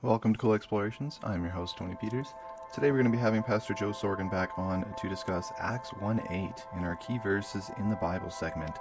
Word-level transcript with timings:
Welcome 0.00 0.32
to 0.32 0.38
Cool 0.38 0.54
Explorations. 0.54 1.18
I'm 1.24 1.42
your 1.42 1.50
host, 1.50 1.76
Tony 1.76 1.96
Peters. 2.00 2.28
Today 2.72 2.92
we're 2.92 2.98
going 2.98 3.10
to 3.10 3.16
be 3.16 3.20
having 3.20 3.42
Pastor 3.42 3.74
Joe 3.74 3.90
Sorgan 3.90 4.30
back 4.30 4.56
on 4.56 4.86
to 4.96 5.08
discuss 5.08 5.52
Acts 5.58 5.88
1 5.94 6.20
8 6.30 6.78
in 6.78 6.84
our 6.84 6.94
key 6.94 7.18
verses 7.18 7.72
in 7.78 7.90
the 7.90 7.96
Bible 7.96 8.30
segment. 8.30 8.76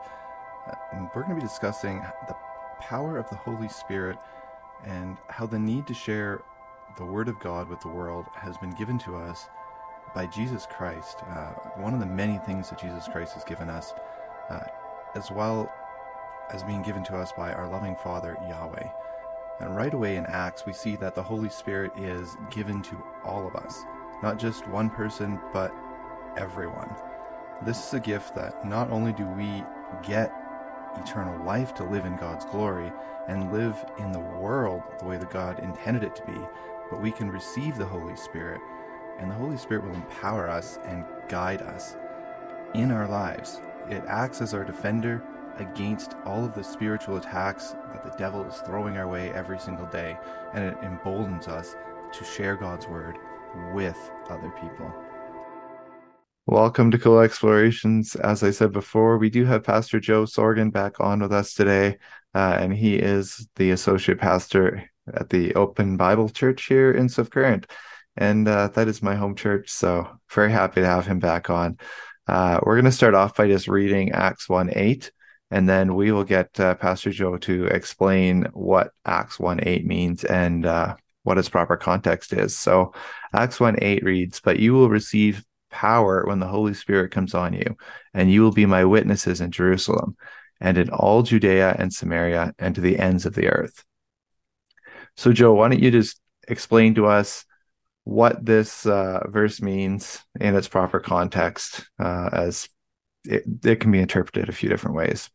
Uh, 0.68 0.76
and 0.94 1.10
we're 1.16 1.24
going 1.24 1.34
to 1.34 1.42
be 1.42 1.48
discussing 1.48 2.04
the 2.28 2.36
power 2.80 3.18
of 3.18 3.28
the 3.32 3.36
Holy 3.36 3.68
Spirit 3.68 4.20
and 4.86 5.18
how 5.28 5.48
the 5.48 5.58
need 5.58 5.88
to 5.88 5.94
share 5.96 6.44
the 7.00 7.06
Word 7.06 7.30
of 7.30 7.40
God 7.40 7.68
with 7.68 7.82
the 7.82 7.88
world 7.88 8.28
has 8.36 8.56
been 8.60 8.76
given 8.76 9.00
to 9.00 9.16
us 9.16 9.48
by 10.14 10.28
Jesus 10.28 10.68
Christ. 10.70 11.18
Uh, 11.28 11.54
one 11.78 11.96
of 11.96 12.00
the 12.00 12.06
many 12.06 12.38
things 12.46 12.70
that 12.70 12.80
Jesus 12.80 13.08
Christ 13.08 13.34
has 13.34 13.44
given 13.44 13.72
us, 13.72 13.92
uh, 14.52 14.60
as 15.16 15.32
well 15.32 15.74
as 16.54 16.62
being 16.62 16.84
given 16.84 17.04
to 17.06 17.18
us 17.18 17.32
by 17.32 17.54
our 17.54 17.68
loving 17.68 17.96
Father, 18.04 18.38
Yahweh. 18.48 18.88
And 19.60 19.76
right 19.76 19.94
away 19.94 20.18
in 20.18 20.26
Acts, 20.28 20.66
we 20.66 20.74
see 20.74 20.96
that 20.98 21.16
the 21.16 21.24
Holy 21.24 21.50
Spirit 21.50 21.92
is 21.98 22.38
given 22.52 22.82
to 22.84 23.04
all 23.24 23.48
of 23.48 23.56
us, 23.56 23.84
not 24.22 24.38
just 24.38 24.68
one 24.68 24.90
person, 24.90 25.40
but 25.52 25.74
everyone. 26.38 26.94
This 27.66 27.88
is 27.88 27.94
a 27.94 28.00
gift 28.00 28.36
that 28.36 28.66
not 28.66 28.92
only 28.92 29.14
do 29.14 29.26
we 29.26 29.64
get 30.08 30.32
eternal 30.96 31.44
life 31.44 31.74
to 31.76 31.84
live 31.84 32.06
in 32.06 32.16
God's 32.18 32.46
glory 32.46 32.92
and 33.28 33.52
live 33.52 33.76
in 33.98 34.12
the 34.12 34.20
world 34.20 34.84
the 35.00 35.06
way 35.06 35.18
that 35.18 35.32
God 35.32 35.60
intended 35.60 36.04
it 36.04 36.16
to 36.16 36.26
be, 36.26 36.40
but 36.90 37.02
we 37.02 37.12
can 37.12 37.30
receive 37.30 37.78
the 37.78 37.86
Holy 37.86 38.16
Spirit, 38.16 38.62
and 39.20 39.30
the 39.30 39.36
Holy 39.36 39.58
Spirit 39.58 39.84
will 39.84 39.96
empower 39.96 40.48
us 40.48 40.78
and 40.86 41.04
guide 41.30 41.62
us 41.64 41.96
in 42.76 42.92
our 42.92 43.08
lives. 43.08 43.60
It 43.90 44.04
acts 44.08 44.42
as 44.42 44.54
our 44.54 44.64
defender 44.64 45.24
against 45.60 46.14
all 46.26 46.46
of 46.46 46.54
the 46.54 46.64
spiritual 46.64 47.18
attacks 47.18 47.76
that 47.94 48.04
the 48.04 48.16
devil 48.18 48.44
is 48.46 48.56
throwing 48.58 48.98
our 48.98 49.08
way 49.08 49.32
every 49.32 49.60
single 49.60 49.86
day, 49.88 50.18
and 50.54 50.64
it 50.64 50.78
emboldens 50.84 51.48
us 51.48 51.76
to 52.14 52.24
share 52.24 52.56
God's 52.56 52.88
word 52.88 53.18
with 53.74 53.98
other 54.30 54.52
people. 54.62 54.94
Welcome 56.46 56.92
to 56.92 57.00
Cool 57.00 57.20
Explorations. 57.20 58.16
As 58.16 58.44
I 58.44 58.52
said 58.52 58.72
before, 58.72 59.18
we 59.18 59.30
do 59.30 59.46
have 59.46 59.64
Pastor 59.64 60.00
Joe 60.00 60.24
Sorgan 60.24 60.72
back 60.72 61.00
on 61.00 61.20
with 61.20 61.34
us 61.34 61.54
today, 61.54 61.98
uh, 62.34 62.58
and 62.60 62.74
he 62.74 62.96
is 62.96 63.48
the 63.56 63.72
associate 63.72 64.20
pastor 64.20 64.90
at 65.14 65.30
the 65.30 65.56
Open 65.56 65.98
Bible 65.98 66.30
Church 66.30 66.66
here 66.66 66.92
in 66.92 67.10
Swift 67.10 67.32
Current. 67.32 67.68
And 68.16 68.48
uh, 68.48 68.70
that 68.70 68.88
is 68.88 69.04
my 69.04 69.16
home 69.16 69.36
church, 69.36 69.70
so 69.70 70.08
very 70.32 70.52
happy 70.52 70.82
to 70.82 70.88
have 70.88 71.06
him 71.06 71.20
back 71.20 71.50
on. 71.50 71.78
Uh, 72.28 72.60
we're 72.64 72.76
going 72.76 72.86
to 72.86 72.92
start 72.92 73.14
off 73.14 73.36
by 73.36 73.48
just 73.48 73.68
reading 73.68 74.12
Acts 74.12 74.50
1 74.50 74.72
8 74.76 75.12
and 75.52 75.68
then 75.68 75.96
we 75.96 76.12
will 76.12 76.24
get 76.24 76.60
uh, 76.60 76.76
Pastor 76.76 77.12
Joe 77.12 77.38
to 77.38 77.66
explain 77.66 78.48
what 78.54 78.92
Acts 79.06 79.40
1 79.40 79.62
8 79.64 79.86
means 79.86 80.24
and 80.24 80.66
uh, 80.66 80.96
what 81.24 81.38
its 81.38 81.50
proper 81.50 81.78
context 81.78 82.34
is. 82.34 82.58
So, 82.58 82.94
Acts 83.34 83.60
1 83.60 83.78
8 83.82 84.04
reads, 84.04 84.40
But 84.40 84.60
you 84.60 84.74
will 84.74 84.90
receive 84.90 85.44
power 85.70 86.26
when 86.26 86.40
the 86.40 86.48
Holy 86.48 86.74
Spirit 86.74 87.12
comes 87.12 87.34
on 87.34 87.54
you, 87.54 87.78
and 88.14 88.32
you 88.32 88.42
will 88.42 88.52
be 88.52 88.66
my 88.66 88.86
witnesses 88.86 89.42
in 89.42 89.52
Jerusalem 89.52 90.18
and 90.60 90.78
in 90.78 90.90
all 90.90 91.24
Judea 91.24 91.76
and 91.78 91.94
Samaria 91.94 92.54
and 92.60 92.76
to 92.76 92.82
the 92.82 92.98
ends 92.98 93.26
of 93.26 93.36
the 93.36 93.48
earth. 93.48 93.84
So, 95.16 95.32
Joe, 95.32 95.54
why 95.54 95.70
don't 95.70 95.82
you 95.82 95.92
just 95.92 96.20
explain 96.48 96.96
to 96.96 97.08
us 97.08 97.46
what 98.04 98.46
this 98.46 98.86
uh, 98.86 99.20
verse 99.28 99.62
means 99.62 100.20
in 100.40 100.56
its 100.56 100.68
proper 100.68 101.00
context 101.00 101.86
uh, 102.00 102.30
as 102.32 102.70
it, 103.28 103.44
it 103.64 103.80
can 103.80 103.92
be 103.92 104.00
interpreted 104.00 104.50
a 104.50 104.54
few 104.54 104.70
different 104.70 104.96
ways. 104.96 105.30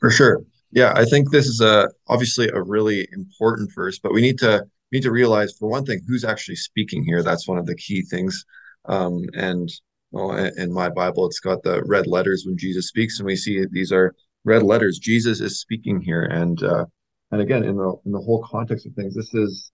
For 0.00 0.10
sure. 0.10 0.42
Yeah, 0.72 0.92
I 0.96 1.04
think 1.04 1.30
this 1.30 1.46
is 1.46 1.60
a 1.60 1.88
obviously 2.08 2.48
a 2.48 2.62
really 2.62 3.06
important 3.12 3.70
verse, 3.74 3.98
but 3.98 4.12
we 4.12 4.22
need 4.22 4.38
to 4.38 4.64
need 4.90 5.02
to 5.02 5.10
realize 5.10 5.52
for 5.58 5.68
one 5.68 5.84
thing 5.84 6.00
who's 6.06 6.24
actually 6.24 6.56
speaking 6.56 7.04
here. 7.04 7.22
That's 7.22 7.46
one 7.46 7.58
of 7.58 7.66
the 7.66 7.76
key 7.76 8.02
things. 8.02 8.44
Um, 8.86 9.22
and 9.34 9.70
well, 10.10 10.32
in 10.32 10.72
my 10.72 10.88
Bible, 10.88 11.26
it's 11.26 11.40
got 11.40 11.62
the 11.62 11.82
red 11.84 12.06
letters 12.06 12.44
when 12.46 12.56
Jesus 12.58 12.88
speaks, 12.88 13.18
and 13.18 13.26
we 13.26 13.36
see 13.36 13.64
these 13.70 13.92
are 13.92 14.14
red 14.44 14.62
letters. 14.62 14.98
Jesus 14.98 15.40
is 15.40 15.60
speaking 15.60 16.00
here, 16.00 16.22
and 16.22 16.62
uh, 16.62 16.86
and 17.30 17.40
again 17.40 17.64
in 17.64 17.76
the 17.76 17.94
in 18.06 18.12
the 18.12 18.20
whole 18.20 18.42
context 18.42 18.86
of 18.86 18.94
things, 18.94 19.14
this 19.14 19.32
is 19.34 19.72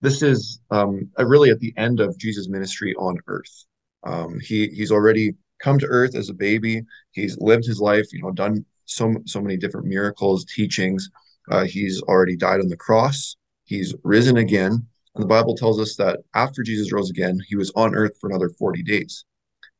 this 0.00 0.22
is 0.22 0.60
um, 0.70 1.10
really 1.18 1.50
at 1.50 1.60
the 1.60 1.74
end 1.76 2.00
of 2.00 2.18
Jesus' 2.18 2.48
ministry 2.48 2.94
on 2.94 3.18
earth. 3.26 3.66
Um, 4.04 4.40
he 4.40 4.68
he's 4.68 4.90
already 4.90 5.34
come 5.62 5.78
to 5.78 5.86
earth 5.86 6.14
as 6.14 6.28
a 6.28 6.34
baby. 6.34 6.82
He's 7.12 7.38
lived 7.38 7.66
his 7.66 7.80
life, 7.80 8.12
you 8.12 8.22
know, 8.22 8.32
done 8.32 8.64
so 8.86 9.14
so 9.26 9.40
many 9.40 9.56
different 9.56 9.86
miracles, 9.86 10.44
teachings. 10.44 11.10
Uh, 11.50 11.64
he's 11.64 12.02
already 12.02 12.36
died 12.36 12.60
on 12.60 12.68
the 12.68 12.76
cross. 12.76 13.36
He's 13.64 13.94
risen 14.02 14.36
again. 14.36 14.86
And 15.14 15.22
the 15.22 15.28
Bible 15.28 15.56
tells 15.56 15.80
us 15.80 15.96
that 15.96 16.20
after 16.34 16.62
Jesus 16.62 16.92
rose 16.92 17.10
again, 17.10 17.40
he 17.48 17.56
was 17.56 17.72
on 17.74 17.94
earth 17.94 18.12
for 18.20 18.28
another 18.28 18.48
40 18.48 18.82
days. 18.82 19.24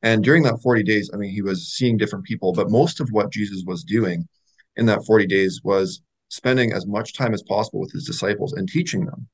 And 0.02 0.24
during 0.24 0.42
that 0.44 0.60
40 0.62 0.82
days, 0.82 1.10
I 1.12 1.16
mean, 1.16 1.30
he 1.30 1.42
was 1.42 1.72
seeing 1.72 1.96
different 1.96 2.24
people, 2.24 2.52
but 2.52 2.70
most 2.70 3.00
of 3.00 3.08
what 3.10 3.30
Jesus 3.30 3.62
was 3.66 3.84
doing 3.84 4.26
in 4.76 4.86
that 4.86 5.04
40 5.04 5.26
days 5.26 5.60
was 5.62 6.02
spending 6.28 6.72
as 6.72 6.86
much 6.86 7.14
time 7.14 7.34
as 7.34 7.42
possible 7.42 7.80
with 7.80 7.92
his 7.92 8.06
disciples 8.06 8.52
and 8.54 8.68
teaching 8.68 9.04
them. 9.04 9.28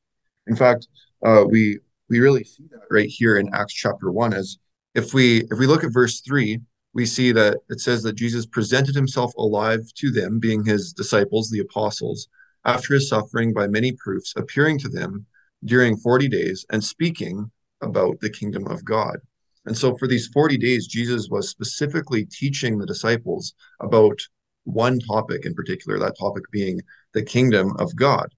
In 0.47 0.57
fact, 0.57 0.89
uh, 1.25 1.45
we 1.49 1.79
we 2.09 2.21
really 2.21 2.45
see 2.45 2.65
that 2.71 2.87
right 2.91 3.09
here 3.09 3.37
in 3.37 3.53
Acts 3.53 3.75
chapter 3.75 4.11
one 4.13 4.33
as 4.33 4.59
if 4.97 5.13
we 5.13 5.43
if 5.51 5.59
we 5.59 5.67
look 5.67 5.85
at 5.85 5.93
verse 5.93 6.21
3 6.23 6.59
we 6.95 7.05
see 7.05 7.31
that 7.31 7.59
it 7.69 7.81
says 7.81 8.03
that 8.03 8.15
jesus 8.17 8.47
presented 8.47 8.95
himself 8.95 9.33
alive 9.37 9.81
to 9.95 10.11
them 10.11 10.41
being 10.41 10.65
his 10.65 10.93
disciples 10.93 11.51
the 11.51 11.61
apostles 11.61 12.29
after 12.65 12.95
his 12.95 13.09
suffering 13.09 13.53
by 13.53 13.69
many 13.69 13.93
proofs 13.93 14.33
appearing 14.37 14.79
to 14.79 14.89
them 14.89 15.27
during 15.65 15.97
40 15.97 16.29
days 16.29 16.65
and 16.71 16.83
speaking 16.83 17.51
about 17.83 18.21
the 18.21 18.31
kingdom 18.31 18.67
of 18.67 18.85
god. 18.85 19.19
And 19.67 19.77
so 19.77 19.97
for 19.97 20.09
these 20.09 20.29
40 20.29 20.59
days 20.59 20.87
jesus 20.87 21.29
was 21.31 21.49
specifically 21.49 22.25
teaching 22.25 22.79
the 22.79 22.87
disciples 22.87 23.55
about 23.81 24.19
one 24.65 24.99
topic 24.99 25.47
in 25.47 25.55
particular 25.55 25.99
that 25.99 26.19
topic 26.19 26.45
being 26.51 26.81
the 27.15 27.23
kingdom 27.23 27.77
of 27.79 27.95
god. 27.97 28.29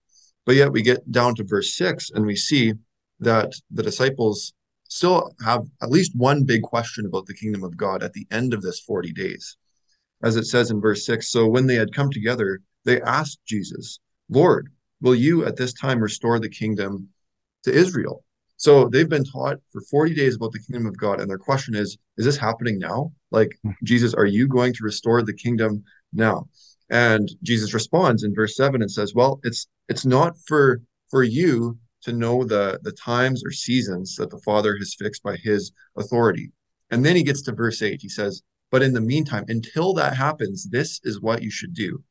But 0.44 0.56
yet 0.56 0.72
we 0.72 0.82
get 0.82 1.10
down 1.10 1.34
to 1.36 1.44
verse 1.44 1.74
6 1.76 2.10
and 2.10 2.26
we 2.26 2.36
see 2.36 2.74
that 3.20 3.52
the 3.70 3.82
disciples 3.82 4.52
still 4.88 5.34
have 5.44 5.66
at 5.82 5.90
least 5.90 6.16
one 6.16 6.44
big 6.44 6.62
question 6.62 7.06
about 7.06 7.26
the 7.26 7.34
kingdom 7.34 7.62
of 7.62 7.76
God 7.76 8.02
at 8.02 8.12
the 8.12 8.26
end 8.30 8.52
of 8.52 8.62
this 8.62 8.80
40 8.80 9.12
days. 9.12 9.56
As 10.22 10.36
it 10.36 10.44
says 10.44 10.70
in 10.70 10.80
verse 10.80 11.06
6 11.06 11.30
So 11.30 11.46
when 11.46 11.66
they 11.66 11.76
had 11.76 11.94
come 11.94 12.10
together, 12.10 12.60
they 12.84 13.00
asked 13.02 13.40
Jesus, 13.46 14.00
Lord, 14.28 14.70
will 15.00 15.14
you 15.14 15.44
at 15.44 15.56
this 15.56 15.72
time 15.72 16.00
restore 16.00 16.40
the 16.40 16.48
kingdom 16.48 17.08
to 17.64 17.72
Israel? 17.72 18.24
So 18.56 18.88
they've 18.88 19.08
been 19.08 19.24
taught 19.24 19.58
for 19.70 19.80
40 19.82 20.14
days 20.14 20.34
about 20.34 20.50
the 20.50 20.58
kingdom 20.58 20.86
of 20.86 20.98
God. 20.98 21.20
And 21.20 21.30
their 21.30 21.38
question 21.38 21.76
is, 21.76 21.96
is 22.16 22.24
this 22.24 22.36
happening 22.36 22.78
now? 22.78 23.12
Like, 23.30 23.56
hmm. 23.62 23.70
Jesus, 23.84 24.14
are 24.14 24.26
you 24.26 24.48
going 24.48 24.72
to 24.74 24.84
restore 24.84 25.22
the 25.22 25.32
kingdom 25.32 25.84
now? 26.12 26.48
And 26.90 27.30
Jesus 27.42 27.74
responds 27.74 28.24
in 28.24 28.34
verse 28.34 28.56
7 28.56 28.82
and 28.82 28.90
says, 28.90 29.14
Well, 29.14 29.40
it's 29.44 29.68
it's 29.88 30.06
not 30.06 30.36
for 30.46 30.80
for 31.10 31.22
you 31.22 31.78
to 32.02 32.12
know 32.12 32.44
the, 32.44 32.78
the 32.82 32.92
times 32.92 33.42
or 33.44 33.50
seasons 33.50 34.16
that 34.16 34.30
the 34.30 34.40
Father 34.40 34.76
has 34.78 34.94
fixed 34.94 35.22
by 35.22 35.36
his 35.36 35.72
authority. 35.96 36.50
And 36.90 37.04
then 37.04 37.16
he 37.16 37.22
gets 37.22 37.42
to 37.42 37.52
verse 37.52 37.82
8. 37.82 38.00
He 38.00 38.08
says, 38.08 38.42
But 38.70 38.82
in 38.82 38.92
the 38.92 39.00
meantime, 39.00 39.44
until 39.48 39.92
that 39.94 40.16
happens, 40.16 40.68
this 40.68 41.00
is 41.04 41.20
what 41.20 41.42
you 41.42 41.50
should 41.50 41.74
do. 41.74 42.02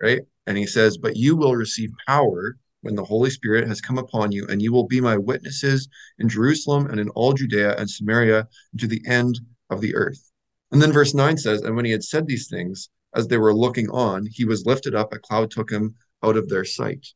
Right? 0.00 0.22
And 0.46 0.56
he 0.56 0.66
says, 0.66 0.98
But 0.98 1.16
you 1.16 1.36
will 1.36 1.56
receive 1.56 1.90
power 2.06 2.56
when 2.82 2.94
the 2.94 3.04
Holy 3.04 3.30
Spirit 3.30 3.66
has 3.66 3.80
come 3.80 3.98
upon 3.98 4.30
you, 4.30 4.46
and 4.46 4.62
you 4.62 4.72
will 4.72 4.86
be 4.86 5.00
my 5.00 5.16
witnesses 5.16 5.88
in 6.18 6.28
Jerusalem 6.28 6.86
and 6.86 7.00
in 7.00 7.08
all 7.10 7.32
Judea 7.32 7.76
and 7.76 7.90
Samaria 7.90 8.46
and 8.72 8.80
to 8.80 8.86
the 8.86 9.02
end 9.06 9.40
of 9.70 9.80
the 9.80 9.94
earth. 9.94 10.30
And 10.70 10.80
then 10.80 10.92
verse 10.92 11.14
9 11.14 11.36
says, 11.38 11.62
And 11.62 11.74
when 11.74 11.84
he 11.84 11.90
had 11.90 12.04
said 12.04 12.26
these 12.26 12.48
things, 12.48 12.90
as 13.14 13.28
they 13.28 13.38
were 13.38 13.54
looking 13.54 13.88
on, 13.90 14.26
he 14.30 14.44
was 14.44 14.66
lifted 14.66 14.94
up, 14.94 15.12
a 15.12 15.18
cloud 15.18 15.50
took 15.50 15.70
him 15.70 15.94
out 16.22 16.36
of 16.36 16.48
their 16.48 16.64
sight. 16.64 17.06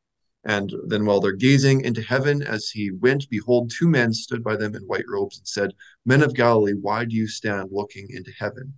And 0.44 0.72
then 0.86 1.04
while 1.04 1.20
they're 1.20 1.32
gazing 1.32 1.82
into 1.82 2.00
heaven 2.00 2.42
as 2.42 2.70
he 2.70 2.91
went, 2.91 3.28
behold, 3.28 3.70
two 3.70 3.88
men 3.88 4.15
stood 4.15 4.42
by 4.42 4.56
them 4.56 4.74
in 4.74 4.82
white 4.82 5.04
robes 5.06 5.38
and 5.38 5.47
said, 5.47 5.72
Men 6.06 6.22
of 6.22 6.34
Galilee, 6.34 6.72
why 6.80 7.04
do 7.04 7.15
you 7.15 7.28
stand 7.28 7.68
looking 7.70 8.09
into 8.10 8.32
heaven? 8.38 8.72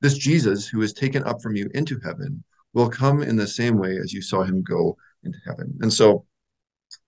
This 0.00 0.18
Jesus, 0.18 0.68
who 0.68 0.82
is 0.82 0.92
taken 0.92 1.24
up 1.24 1.40
from 1.40 1.56
you 1.56 1.70
into 1.72 1.98
heaven, 2.04 2.44
will 2.74 2.90
come 2.90 3.22
in 3.22 3.36
the 3.36 3.46
same 3.46 3.78
way 3.78 3.96
as 3.96 4.12
you 4.12 4.20
saw 4.20 4.42
him 4.42 4.62
go 4.62 4.96
into 5.24 5.38
heaven. 5.46 5.78
And 5.80 5.90
so 5.90 6.26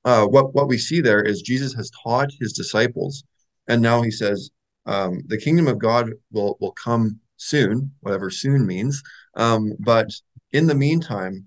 uh, 0.07 0.25
what, 0.27 0.55
what 0.55 0.69
we 0.69 0.79
see 0.79 1.03
there 1.03 1.23
is 1.23 1.43
Jesus 1.43 1.75
has 1.75 1.91
taught 2.03 2.31
his 2.41 2.55
disciples, 2.55 3.25
and 3.67 3.83
now 3.83 4.01
he 4.01 4.11
says, 4.11 4.51
um, 4.87 5.21
the 5.27 5.37
kingdom 5.37 5.69
of 5.69 5.79
God 5.79 6.11
will, 6.33 6.57
will 6.61 6.73
come 6.73 7.21
soon, 7.37 7.93
whatever 8.01 8.31
soon 8.31 8.67
means. 8.67 9.03
Um, 9.37 9.75
but 9.81 10.09
in 10.53 10.67
the 10.67 10.75
meantime, 10.75 11.45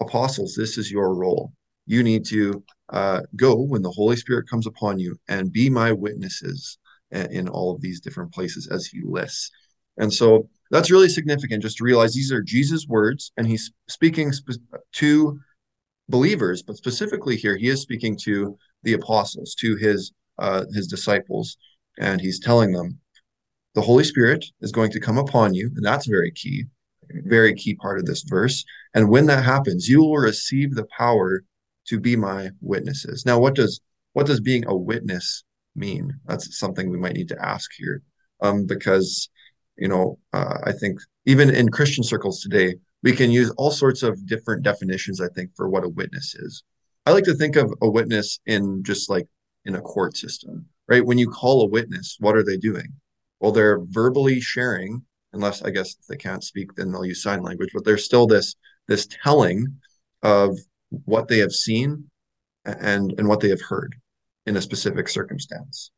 apostles, 0.00 0.54
this 0.54 0.78
is 0.78 0.92
your 0.92 1.12
role 1.12 1.52
you 1.86 2.02
need 2.02 2.24
to 2.26 2.62
uh, 2.90 3.20
go 3.36 3.54
when 3.60 3.82
the 3.82 3.90
Holy 3.90 4.16
Spirit 4.16 4.48
comes 4.48 4.66
upon 4.66 4.98
you 4.98 5.16
and 5.28 5.52
be 5.52 5.70
my 5.70 5.92
witnesses 5.92 6.78
in 7.10 7.48
all 7.48 7.72
of 7.72 7.80
these 7.80 8.00
different 8.00 8.32
places 8.32 8.66
as 8.66 8.86
he 8.86 9.00
lists. 9.04 9.50
And 9.98 10.12
so 10.12 10.48
that's 10.70 10.90
really 10.90 11.08
significant 11.08 11.62
just 11.62 11.76
to 11.76 11.84
realize 11.84 12.12
these 12.12 12.32
are 12.32 12.42
Jesus' 12.42 12.88
words, 12.88 13.32
and 13.36 13.46
he's 13.46 13.72
speaking 13.88 14.32
spe- 14.32 14.58
to 14.94 15.38
believers, 16.08 16.62
but 16.62 16.76
specifically 16.76 17.36
here, 17.36 17.56
he 17.56 17.68
is 17.68 17.80
speaking 17.80 18.16
to 18.24 18.58
the 18.82 18.94
apostles, 18.94 19.54
to 19.60 19.76
his 19.76 20.12
uh, 20.38 20.64
his 20.74 20.88
disciples, 20.88 21.56
and 22.00 22.20
he's 22.20 22.40
telling 22.40 22.72
them, 22.72 22.98
the 23.74 23.80
Holy 23.80 24.02
Spirit 24.02 24.44
is 24.60 24.72
going 24.72 24.90
to 24.90 25.00
come 25.00 25.18
upon 25.18 25.54
you, 25.54 25.70
and 25.76 25.84
that's 25.84 26.06
very 26.06 26.32
key, 26.32 26.64
very 27.24 27.54
key 27.54 27.76
part 27.76 27.98
of 27.98 28.06
this 28.06 28.22
verse. 28.22 28.64
And 28.94 29.08
when 29.08 29.26
that 29.26 29.44
happens, 29.44 29.88
you 29.88 30.00
will 30.00 30.16
receive 30.16 30.74
the 30.74 30.86
power 30.96 31.44
to 31.88 32.00
be 32.00 32.16
my 32.16 32.50
witnesses. 32.60 33.24
Now, 33.26 33.38
what 33.38 33.54
does 33.54 33.80
what 34.12 34.26
does 34.26 34.40
being 34.40 34.64
a 34.66 34.76
witness 34.76 35.44
mean? 35.74 36.12
That's 36.26 36.58
something 36.58 36.88
we 36.88 36.98
might 36.98 37.14
need 37.14 37.28
to 37.28 37.44
ask 37.44 37.70
here, 37.76 38.02
um, 38.40 38.66
because 38.66 39.28
you 39.76 39.88
know 39.88 40.18
uh, 40.32 40.58
I 40.64 40.72
think 40.72 40.98
even 41.26 41.50
in 41.50 41.70
Christian 41.70 42.04
circles 42.04 42.40
today, 42.40 42.76
we 43.02 43.12
can 43.12 43.30
use 43.30 43.50
all 43.56 43.70
sorts 43.70 44.02
of 44.02 44.26
different 44.26 44.62
definitions. 44.62 45.20
I 45.20 45.28
think 45.28 45.50
for 45.56 45.68
what 45.68 45.84
a 45.84 45.88
witness 45.88 46.34
is. 46.34 46.62
I 47.06 47.12
like 47.12 47.24
to 47.24 47.34
think 47.34 47.56
of 47.56 47.72
a 47.82 47.90
witness 47.90 48.40
in 48.46 48.82
just 48.82 49.10
like 49.10 49.26
in 49.64 49.74
a 49.74 49.80
court 49.80 50.16
system, 50.16 50.66
right? 50.88 51.04
When 51.04 51.18
you 51.18 51.28
call 51.28 51.62
a 51.62 51.68
witness, 51.68 52.16
what 52.18 52.36
are 52.36 52.42
they 52.42 52.56
doing? 52.56 52.88
Well, 53.40 53.52
they're 53.52 53.80
verbally 53.80 54.40
sharing, 54.40 55.02
unless 55.32 55.62
I 55.62 55.70
guess 55.70 55.90
if 56.00 56.06
they 56.06 56.16
can't 56.16 56.42
speak, 56.42 56.74
then 56.74 56.92
they'll 56.92 57.04
use 57.04 57.22
sign 57.22 57.42
language, 57.42 57.70
but 57.74 57.84
there's 57.84 58.04
still 58.04 58.26
this 58.26 58.54
this 58.88 59.06
telling 59.22 59.66
of 60.22 60.58
what 61.04 61.28
they 61.28 61.38
have 61.38 61.52
seen 61.52 62.10
and 62.64 63.14
and 63.18 63.28
what 63.28 63.40
they 63.40 63.50
have 63.50 63.62
heard 63.62 63.94
in 64.46 64.56
a 64.56 64.62
specific 64.62 65.08
circumstance. 65.08 65.90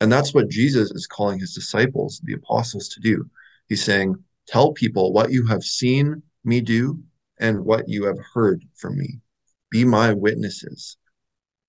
And 0.00 0.12
that's 0.12 0.34
what 0.34 0.50
Jesus 0.50 0.90
is 0.90 1.06
calling 1.06 1.38
his 1.38 1.54
disciples, 1.54 2.20
the 2.24 2.34
apostles, 2.34 2.88
to 2.88 3.00
do. 3.00 3.28
He's 3.68 3.82
saying, 3.82 4.16
Tell 4.46 4.72
people 4.72 5.12
what 5.12 5.32
you 5.32 5.46
have 5.46 5.62
seen 5.62 6.22
me 6.44 6.60
do 6.60 7.02
and 7.38 7.64
what 7.64 7.88
you 7.88 8.04
have 8.04 8.18
heard 8.34 8.62
from 8.76 8.96
me. 8.96 9.20
Be 9.70 9.84
my 9.84 10.12
witnesses 10.12 10.96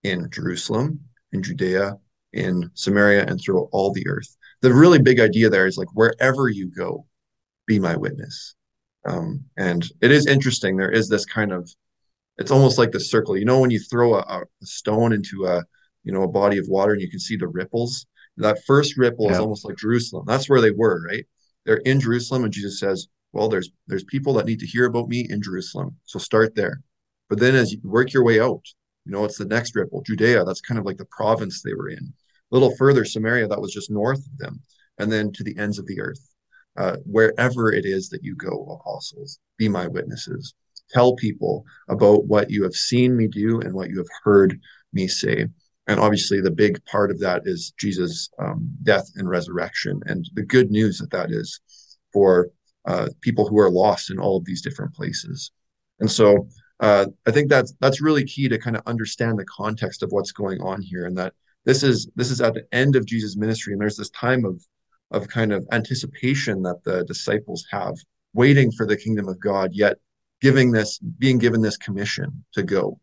in 0.03 0.29
Jerusalem, 0.29 1.00
in 1.31 1.41
Judea, 1.41 1.97
in 2.33 2.69
Samaria, 2.75 3.25
and 3.25 3.39
throughout 3.41 3.69
all 3.71 3.91
the 3.91 4.07
earth. 4.07 4.35
The 4.62 4.74
really 4.74 5.01
big 5.01 5.19
idea 5.19 5.50
there 5.50 5.65
is 5.65 5.77
like, 5.77 5.89
wherever 5.94 6.50
you 6.50 6.68
go, 6.68 7.06
be 7.65 7.79
my 7.79 7.95
witness. 7.95 8.56
Um, 9.06 9.45
and 9.57 9.88
it 10.01 10.12
is 10.12 10.27
interesting. 10.27 10.77
There 10.77 10.91
is 10.91 11.09
this 11.09 11.25
kind 11.25 11.51
of, 11.51 11.69
it's 12.38 12.51
almost 12.51 12.78
like 12.78 12.92
the 12.92 13.00
circle. 13.00 13.38
You 13.38 13.45
know, 13.45 13.60
when 13.60 13.72
you 13.72 13.80
throw 13.80 14.16
a, 14.16 14.19
a 14.19 14.45
stone 14.66 15.13
into 15.13 15.45
a, 15.45 15.63
you 16.04 16.12
know, 16.12 16.24
a 16.24 16.28
body 16.28 16.57
of 16.57 16.68
water 16.68 16.94
and 16.94 17.01
you 17.01 17.10
can 17.10 17.19
see 17.19 17.36
the 17.36 17.48
ripples. 17.48 18.06
That 18.38 18.63
first 18.66 18.98
ripple 18.98 19.25
yeah. 19.25 19.31
is 19.31 19.39
almost 19.39 19.66
like 19.66 19.78
Jerusalem. 19.78 20.25
That's 20.28 20.48
where 20.48 20.62
they 20.62 20.72
were, 20.72 21.04
right? 21.07 21.25
They're 21.66 21.78
in 21.78 22.00
Jerusalem, 22.00 22.44
and 22.44 22.54
Jesus 22.54 22.80
says, 22.80 23.07
"Well, 23.34 23.50
there's 23.50 23.72
there's 23.88 24.04
people 24.04 24.34
that 24.34 24.45
need 24.45 24.60
to 24.60 24.68
hear 24.68 24.86
about 24.86 25.10
me 25.10 25.25
in 25.28 25.42
Jerusalem, 25.42 25.98
so 26.06 26.19
start 26.19 26.54
there." 26.54 26.81
But 27.30 27.39
then, 27.39 27.56
as 27.56 27.72
you 27.72 27.80
work 27.84 28.13
your 28.13 28.24
way 28.24 28.39
out, 28.39 28.62
you 29.06 29.12
know, 29.12 29.25
it's 29.25 29.39
the 29.39 29.45
next 29.45 29.75
ripple. 29.75 30.01
Judea, 30.04 30.45
that's 30.45 30.62
kind 30.62 30.80
of 30.80 30.86
like 30.86 30.98
the 30.98 31.06
province 31.06 31.62
they 31.62 31.74
were 31.74 31.89
in. 31.89 32.13
A 32.51 32.56
little 32.56 32.75
further, 32.75 33.04
Samaria, 33.04 33.48
that 33.48 33.60
was 33.60 33.74
just 33.74 33.89
north 33.89 34.19
of 34.19 34.38
them, 34.38 34.62
and 34.98 35.12
then 35.12 35.31
to 35.34 35.44
the 35.44 35.57
ends 35.57 35.80
of 35.80 35.88
the 35.88 36.00
earth. 36.00 36.34
Uh, 36.78 36.98
wherever 37.06 37.74
it 37.74 37.86
is 37.86 38.10
that 38.10 38.24
you 38.24 38.36
go, 38.36 38.80
apostles, 38.80 39.39
be 39.57 39.68
my 39.68 39.88
witnesses. 39.88 40.54
Tell 40.89 41.16
people 41.16 41.66
about 41.89 42.25
what 42.25 42.50
you 42.50 42.63
have 42.63 42.74
seen 42.74 43.16
me 43.16 43.28
do 43.28 43.60
and 43.60 43.74
what 43.74 43.89
you 43.89 43.98
have 43.98 44.07
heard 44.24 44.60
me 44.94 45.07
say. 45.07 45.48
And 45.88 46.00
obviously, 46.00 46.42
the 46.42 46.51
big 46.51 46.84
part 46.86 47.12
of 47.12 47.19
that 47.19 47.44
is 47.45 47.74
Jesus' 47.80 48.30
um, 48.39 48.69
death 48.84 49.10
and 49.16 49.30
resurrection, 49.30 50.01
and 50.06 50.30
the 50.34 50.44
good 50.44 50.69
news 50.69 51.00
that 51.00 51.12
that 51.12 51.31
is 51.31 51.60
for 52.12 52.50
uh, 52.86 53.07
people 53.22 53.48
who 53.48 53.57
are 53.60 53.72
lost 53.72 54.12
in 54.12 54.19
all 54.19 54.38
of 54.38 54.45
these 54.45 54.62
different 54.62 54.94
places. 54.94 55.51
And 56.00 56.12
so, 56.12 56.48
uh, 56.80 57.07
I 57.25 57.31
think 57.31 57.50
that's 57.50 57.74
that's 57.80 58.01
really 58.01 58.25
key 58.25 58.50
to 58.50 58.60
kind 58.60 58.75
of 58.75 58.84
understand 58.86 59.39
the 59.39 59.45
context 59.45 60.04
of 60.04 60.12
what's 60.12 60.31
going 60.31 60.62
on 60.62 60.81
here, 60.81 61.06
and 61.06 61.18
that 61.18 61.34
this 61.66 61.84
is 61.84 62.10
this 62.16 62.31
is 62.31 62.42
at 62.42 62.54
the 62.54 62.66
end 62.72 62.95
of 62.95 63.06
Jesus' 63.06 63.38
ministry, 63.38 63.74
and 63.74 63.81
there's 63.81 63.98
this 63.98 64.10
time 64.10 64.45
of 64.45 64.62
of 65.12 65.28
kind 65.30 65.54
of 65.54 65.66
anticipation 65.72 66.62
that 66.63 66.84
the 66.84 67.06
disciples 67.06 67.66
have, 67.72 67.95
waiting 68.34 68.72
for 68.72 68.86
the 68.86 68.98
kingdom 68.98 69.30
of 69.30 69.39
God, 69.39 69.72
yet 69.74 69.98
giving 70.42 70.72
this 70.72 71.00
being 71.00 71.38
given 71.38 71.62
this 71.62 71.78
commission 71.78 72.44
to 72.54 72.63
go. 72.63 73.00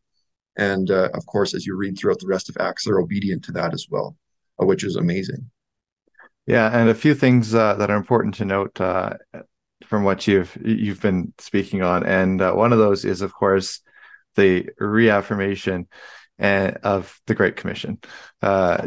And 0.57 0.91
uh, 0.91 1.11
of 1.15 1.27
course, 1.27 1.55
as 1.55 1.67
you 1.67 1.77
read 1.77 1.99
throughout 1.99 2.21
the 2.21 2.29
rest 2.29 2.49
of 2.49 2.57
Acts, 2.61 2.85
they're 2.85 3.01
obedient 3.01 3.45
to 3.45 3.53
that 3.53 3.75
as 3.75 3.87
well, 3.91 4.17
uh, 4.61 4.67
which 4.67 4.85
is 4.85 4.97
amazing. 4.97 5.51
Yeah, 6.47 6.69
and 6.79 6.89
a 6.89 6.95
few 6.95 7.15
things 7.15 7.55
uh, 7.55 7.75
that 7.75 7.91
are 7.91 7.97
important 7.97 8.35
to 8.37 8.45
note 8.45 8.81
uh, 8.81 9.15
from 9.85 10.05
what 10.05 10.27
you've 10.27 10.57
you've 10.65 11.01
been 11.01 11.33
speaking 11.39 11.83
on, 11.83 12.05
and 12.05 12.41
uh, 12.41 12.53
one 12.53 12.73
of 12.73 12.79
those 12.79 13.05
is, 13.05 13.23
of 13.23 13.33
course, 13.33 13.81
the 14.37 14.69
reaffirmation 14.79 15.89
and, 16.39 16.77
uh, 16.77 16.79
of 16.83 17.21
the 17.27 17.35
Great 17.35 17.57
Commission. 17.57 17.99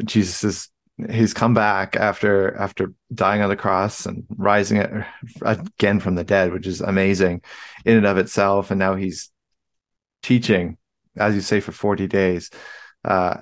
Jesus 0.05 0.69
he's 1.09 1.33
come 1.33 1.53
back 1.53 1.95
after 1.95 2.55
after 2.55 2.93
dying 3.13 3.41
on 3.41 3.49
the 3.49 3.55
cross 3.55 4.05
and 4.05 4.23
rising 4.29 5.03
again 5.41 5.99
from 5.99 6.15
the 6.15 6.23
dead, 6.23 6.51
which 6.51 6.67
is 6.67 6.81
amazing 6.81 7.41
in 7.85 7.97
and 7.97 8.05
of 8.05 8.17
itself. 8.17 8.71
And 8.71 8.79
now 8.79 8.95
he's 8.95 9.29
teaching, 10.23 10.77
as 11.15 11.35
you 11.35 11.41
say, 11.41 11.59
for 11.59 11.71
forty 11.71 12.07
days, 12.07 12.49
uh, 13.05 13.41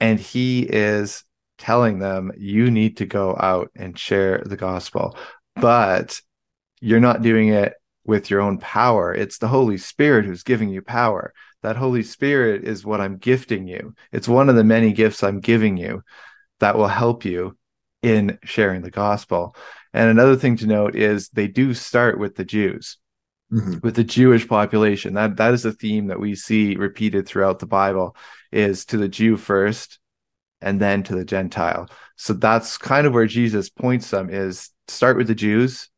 and 0.00 0.18
he 0.18 0.62
is 0.62 1.24
telling 1.58 1.98
them, 1.98 2.32
"You 2.36 2.70
need 2.70 2.98
to 2.98 3.06
go 3.06 3.36
out 3.38 3.70
and 3.76 3.98
share 3.98 4.42
the 4.44 4.56
gospel." 4.56 5.16
But 5.54 6.20
you're 6.80 7.00
not 7.00 7.22
doing 7.22 7.48
it 7.48 7.74
with 8.04 8.30
your 8.30 8.40
own 8.40 8.58
power. 8.58 9.14
It's 9.14 9.38
the 9.38 9.48
Holy 9.48 9.78
Spirit 9.78 10.26
who's 10.26 10.42
giving 10.42 10.68
you 10.68 10.82
power. 10.82 11.32
That 11.62 11.76
Holy 11.76 12.02
Spirit 12.02 12.64
is 12.64 12.84
what 12.84 13.00
I'm 13.00 13.16
gifting 13.16 13.66
you. 13.66 13.94
It's 14.12 14.28
one 14.28 14.48
of 14.48 14.56
the 14.56 14.64
many 14.64 14.92
gifts 14.92 15.22
I'm 15.22 15.40
giving 15.40 15.76
you 15.76 16.02
that 16.60 16.76
will 16.76 16.88
help 16.88 17.24
you 17.24 17.56
in 18.02 18.38
sharing 18.44 18.82
the 18.82 18.90
gospel. 18.90 19.56
And 19.92 20.10
another 20.10 20.36
thing 20.36 20.56
to 20.58 20.66
note 20.66 20.94
is 20.94 21.28
they 21.28 21.48
do 21.48 21.74
start 21.74 22.18
with 22.18 22.36
the 22.36 22.44
Jews. 22.44 22.98
Mm-hmm. 23.52 23.78
With 23.80 23.94
the 23.94 24.02
Jewish 24.02 24.48
population, 24.48 25.14
that 25.14 25.36
that 25.36 25.54
is 25.54 25.64
a 25.64 25.70
theme 25.70 26.08
that 26.08 26.18
we 26.18 26.34
see 26.34 26.74
repeated 26.74 27.28
throughout 27.28 27.60
the 27.60 27.66
Bible 27.66 28.16
is 28.50 28.84
to 28.86 28.96
the 28.96 29.08
Jew 29.08 29.36
first, 29.36 30.00
and 30.60 30.80
then 30.80 31.04
to 31.04 31.14
the 31.14 31.24
Gentile. 31.24 31.88
So 32.16 32.32
that's 32.32 32.76
kind 32.76 33.06
of 33.06 33.14
where 33.14 33.26
Jesus 33.26 33.68
points 33.68 34.10
them 34.10 34.30
is 34.30 34.70
start 34.88 35.16
with 35.16 35.28
the 35.28 35.34
Jews, 35.36 35.88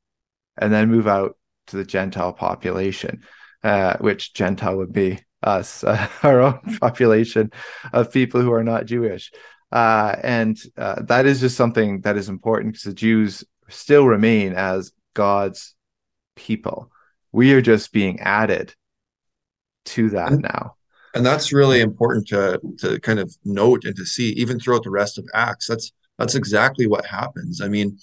and 0.58 0.70
then 0.70 0.90
move 0.90 1.06
out 1.06 1.38
to 1.68 1.76
the 1.78 1.84
Gentile 1.84 2.34
population, 2.34 3.22
uh, 3.62 3.96
which 3.98 4.34
Gentile 4.34 4.76
would 4.76 4.92
be 4.92 5.20
us, 5.42 5.84
uh, 5.84 6.08
our 6.22 6.40
own 6.40 6.60
population 6.80 7.50
of 7.92 8.12
people 8.12 8.42
who 8.42 8.52
are 8.52 8.64
not 8.64 8.86
Jewish. 8.86 9.32
Uh, 9.70 10.16
and 10.22 10.58
uh, 10.76 11.02
that 11.02 11.26
is 11.26 11.40
just 11.40 11.56
something 11.56 12.00
that 12.00 12.16
is 12.16 12.28
important 12.28 12.72
because 12.72 12.84
the 12.84 12.94
Jews 12.94 13.44
still 13.68 14.06
remain 14.06 14.54
as 14.54 14.92
God's 15.14 15.74
people. 16.36 16.90
We 17.32 17.52
are 17.52 17.60
just 17.60 17.92
being 17.92 18.20
added 18.20 18.74
to 19.86 20.10
that 20.10 20.32
and, 20.32 20.42
now. 20.42 20.76
And 21.14 21.24
that's 21.24 21.52
really 21.52 21.80
important 21.80 22.28
to 22.28 22.60
to 22.78 23.00
kind 23.00 23.18
of 23.18 23.34
note 23.44 23.84
and 23.84 23.96
to 23.96 24.04
see 24.04 24.30
even 24.32 24.58
throughout 24.58 24.84
the 24.84 24.90
rest 24.90 25.18
of 25.18 25.26
Acts. 25.34 25.66
That's 25.66 25.92
that's 26.18 26.34
exactly 26.34 26.86
what 26.86 27.04
happens. 27.04 27.60
I 27.60 27.68
mean, 27.68 27.98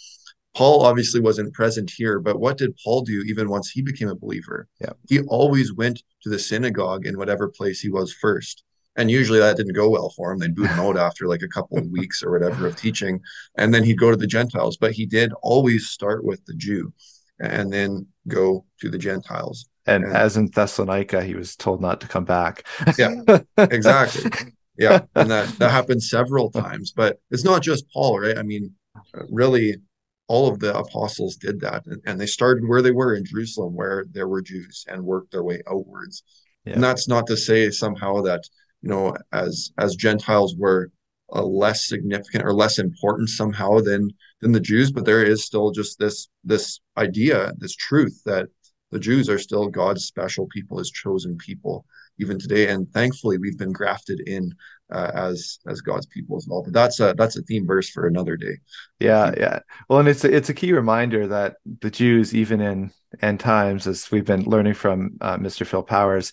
Paul 0.55 0.85
obviously 0.85 1.19
wasn't 1.19 1.53
present 1.53 1.91
here, 1.95 2.19
but 2.19 2.39
what 2.39 2.57
did 2.57 2.77
Paul 2.83 3.01
do 3.01 3.23
even 3.27 3.49
once 3.49 3.69
he 3.69 3.81
became 3.81 4.07
a 4.07 4.15
believer? 4.15 4.67
Yeah. 4.79 4.93
He 5.07 5.21
always 5.21 5.73
went 5.73 6.01
to 6.21 6.29
the 6.29 6.39
synagogue 6.39 7.05
in 7.05 7.17
whatever 7.17 7.47
place 7.47 7.81
he 7.81 7.89
was 7.89 8.13
first. 8.13 8.63
And 8.97 9.11
usually 9.11 9.39
that 9.39 9.57
didn't 9.57 9.73
go 9.73 9.89
well 9.89 10.09
for 10.09 10.31
him. 10.31 10.39
They'd 10.39 10.55
boot 10.55 10.69
him 10.69 10.79
out 10.79 10.97
after 10.97 11.27
like 11.27 11.41
a 11.41 11.47
couple 11.47 11.77
of 11.77 11.87
weeks 11.87 12.23
or 12.23 12.31
whatever 12.31 12.67
of 12.67 12.75
teaching. 12.75 13.19
And 13.57 13.73
then 13.73 13.83
he'd 13.83 13.99
go 13.99 14.11
to 14.11 14.17
the 14.17 14.27
Gentiles. 14.27 14.77
But 14.77 14.93
he 14.93 15.05
did 15.05 15.33
always 15.41 15.89
start 15.89 16.23
with 16.23 16.45
the 16.45 16.53
Jew 16.53 16.93
and 17.39 17.71
then 17.71 18.07
go 18.27 18.65
to 18.79 18.89
the 18.89 18.97
Gentiles. 18.97 19.67
And, 19.85 20.05
and 20.05 20.15
as 20.15 20.37
in 20.37 20.47
Thessalonica, 20.47 21.23
he 21.23 21.35
was 21.35 21.55
told 21.55 21.81
not 21.81 22.01
to 22.01 22.07
come 22.07 22.25
back. 22.25 22.65
yeah, 22.97 23.15
exactly. 23.57 24.31
Yeah. 24.77 25.01
And 25.15 25.29
that, 25.31 25.47
that 25.59 25.71
happened 25.71 26.03
several 26.03 26.49
times. 26.49 26.91
But 26.91 27.19
it's 27.31 27.43
not 27.43 27.61
just 27.61 27.85
Paul, 27.91 28.19
right? 28.19 28.37
I 28.37 28.43
mean, 28.43 28.73
really 29.29 29.75
all 30.27 30.47
of 30.47 30.59
the 30.59 30.75
apostles 30.75 31.35
did 31.35 31.59
that 31.61 31.85
and, 31.85 32.01
and, 32.05 32.19
they 32.19 32.25
started 32.25 32.67
where 32.67 32.81
they 32.81 32.91
were 32.91 33.13
in 33.15 33.23
jerusalem 33.23 33.75
where 33.75 34.05
there 34.11 34.27
were 34.27 34.41
jews 34.41 34.85
and 34.87 35.03
worked 35.03 35.31
their 35.31 35.43
way 35.43 35.61
outwards 35.69 36.23
yeah. 36.65 36.73
and 36.73 36.83
that's 36.83 37.07
not 37.07 37.27
to 37.27 37.37
say 37.37 37.69
somehow 37.69 38.21
that 38.21 38.41
you 38.85 38.91
know 38.91 39.15
as 39.33 39.71
as 39.77 39.95
gentiles 39.95 40.55
were 40.57 40.91
uh, 41.33 41.43
less 41.43 41.87
significant 41.87 42.45
or 42.45 42.53
less 42.53 42.79
important 42.79 43.27
somehow 43.29 43.79
than 43.79 44.09
than 44.41 44.51
the 44.51 44.59
jews 44.59 44.91
but 44.91 45.05
there 45.05 45.23
is 45.23 45.43
still 45.43 45.71
just 45.71 45.99
this 45.99 46.29
this 46.43 46.79
idea 46.97 47.51
this 47.57 47.75
truth 47.75 48.21
that 48.25 48.47
the 48.91 48.99
jews 48.99 49.27
are 49.27 49.39
still 49.39 49.67
god's 49.67 50.05
special 50.05 50.47
people 50.47 50.77
his 50.77 50.91
chosen 50.91 51.35
people 51.37 51.83
even 52.19 52.37
today 52.37 52.69
and 52.69 52.87
thankfully 52.93 53.37
we've 53.37 53.57
been 53.57 53.73
grafted 53.73 54.21
in 54.27 54.53
uh, 54.91 55.11
as 55.15 55.59
as 55.67 55.81
God's 55.81 56.05
people 56.05 56.37
as 56.37 56.47
well. 56.47 56.61
But 56.61 56.73
that's 56.73 56.99
a 56.99 57.15
that's 57.17 57.37
a 57.37 57.41
theme 57.41 57.65
verse 57.65 57.89
for 57.89 58.07
another 58.07 58.37
day. 58.37 58.57
Yeah, 58.99 59.33
yeah. 59.37 59.59
Well, 59.89 59.99
and 59.99 60.07
it's 60.07 60.23
a, 60.23 60.33
it's 60.33 60.49
a 60.49 60.53
key 60.53 60.73
reminder 60.73 61.27
that 61.27 61.55
the 61.81 61.89
Jews, 61.89 62.35
even 62.35 62.61
in 62.61 62.91
end 63.21 63.39
times, 63.39 63.87
as 63.87 64.11
we've 64.11 64.25
been 64.25 64.43
learning 64.43 64.75
from 64.75 65.17
uh, 65.21 65.37
Mr. 65.37 65.65
Phil 65.65 65.83
Powers, 65.83 66.31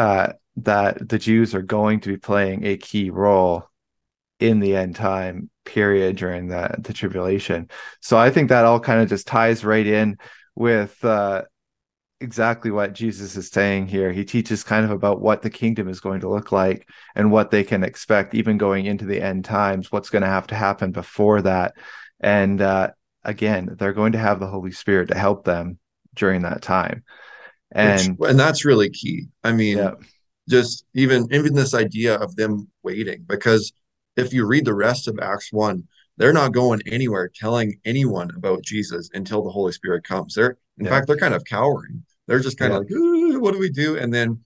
uh, 0.00 0.32
that 0.56 1.10
the 1.10 1.18
Jews 1.18 1.54
are 1.54 1.60
going 1.60 2.00
to 2.00 2.08
be 2.08 2.16
playing 2.16 2.64
a 2.64 2.78
key 2.78 3.10
role 3.10 3.64
in 4.38 4.58
the 4.58 4.74
end 4.74 4.96
time 4.96 5.50
period 5.66 6.16
during 6.16 6.48
the, 6.48 6.74
the 6.78 6.94
tribulation. 6.94 7.68
So 8.00 8.16
I 8.16 8.30
think 8.30 8.48
that 8.48 8.64
all 8.64 8.80
kind 8.80 9.02
of 9.02 9.10
just 9.10 9.26
ties 9.26 9.62
right 9.62 9.86
in 9.86 10.16
with 10.54 11.04
uh, 11.04 11.42
exactly 12.18 12.70
what 12.70 12.94
Jesus 12.94 13.36
is 13.36 13.48
saying 13.48 13.88
here. 13.88 14.10
He 14.10 14.24
teaches 14.24 14.64
kind 14.64 14.86
of 14.86 14.90
about 14.90 15.20
what 15.20 15.42
the 15.42 15.50
kingdom 15.50 15.86
is 15.86 16.00
going 16.00 16.20
to 16.20 16.30
look 16.30 16.50
like 16.50 16.88
and 17.14 17.30
what 17.30 17.50
they 17.50 17.62
can 17.62 17.84
expect, 17.84 18.34
even 18.34 18.56
going 18.56 18.86
into 18.86 19.04
the 19.04 19.20
end 19.20 19.44
times, 19.44 19.92
what's 19.92 20.08
going 20.08 20.22
to 20.22 20.28
have 20.28 20.46
to 20.46 20.54
happen 20.54 20.92
before 20.92 21.42
that. 21.42 21.74
And 22.20 22.62
uh, 22.62 22.92
again, 23.22 23.76
they're 23.78 23.92
going 23.92 24.12
to 24.12 24.18
have 24.18 24.40
the 24.40 24.46
Holy 24.46 24.72
Spirit 24.72 25.08
to 25.08 25.18
help 25.18 25.44
them 25.44 25.78
during 26.14 26.40
that 26.42 26.62
time. 26.62 27.04
And 27.72 28.18
Which, 28.18 28.30
and 28.30 28.38
that's 28.38 28.64
really 28.64 28.90
key. 28.90 29.26
I 29.44 29.52
mean, 29.52 29.78
yeah. 29.78 29.92
just 30.48 30.84
even 30.94 31.28
even 31.32 31.54
this 31.54 31.74
idea 31.74 32.16
of 32.16 32.36
them 32.36 32.68
waiting, 32.82 33.24
because 33.28 33.72
if 34.16 34.32
you 34.32 34.46
read 34.46 34.64
the 34.64 34.74
rest 34.74 35.08
of 35.08 35.18
Acts 35.20 35.52
one, 35.52 35.84
they're 36.16 36.32
not 36.32 36.52
going 36.52 36.82
anywhere 36.86 37.30
telling 37.32 37.78
anyone 37.84 38.30
about 38.36 38.62
Jesus 38.62 39.08
until 39.14 39.42
the 39.42 39.50
Holy 39.50 39.72
Spirit 39.72 40.04
comes. 40.04 40.34
They're 40.34 40.58
in 40.78 40.84
yeah. 40.84 40.90
fact 40.90 41.06
they're 41.06 41.16
kind 41.16 41.34
of 41.34 41.44
cowering. 41.44 42.04
They're 42.26 42.40
just 42.40 42.58
kind 42.58 42.72
of 42.72 42.80
like, 42.80 43.40
what 43.40 43.52
do 43.52 43.58
we 43.58 43.70
do? 43.70 43.96
And 43.96 44.12
then, 44.12 44.40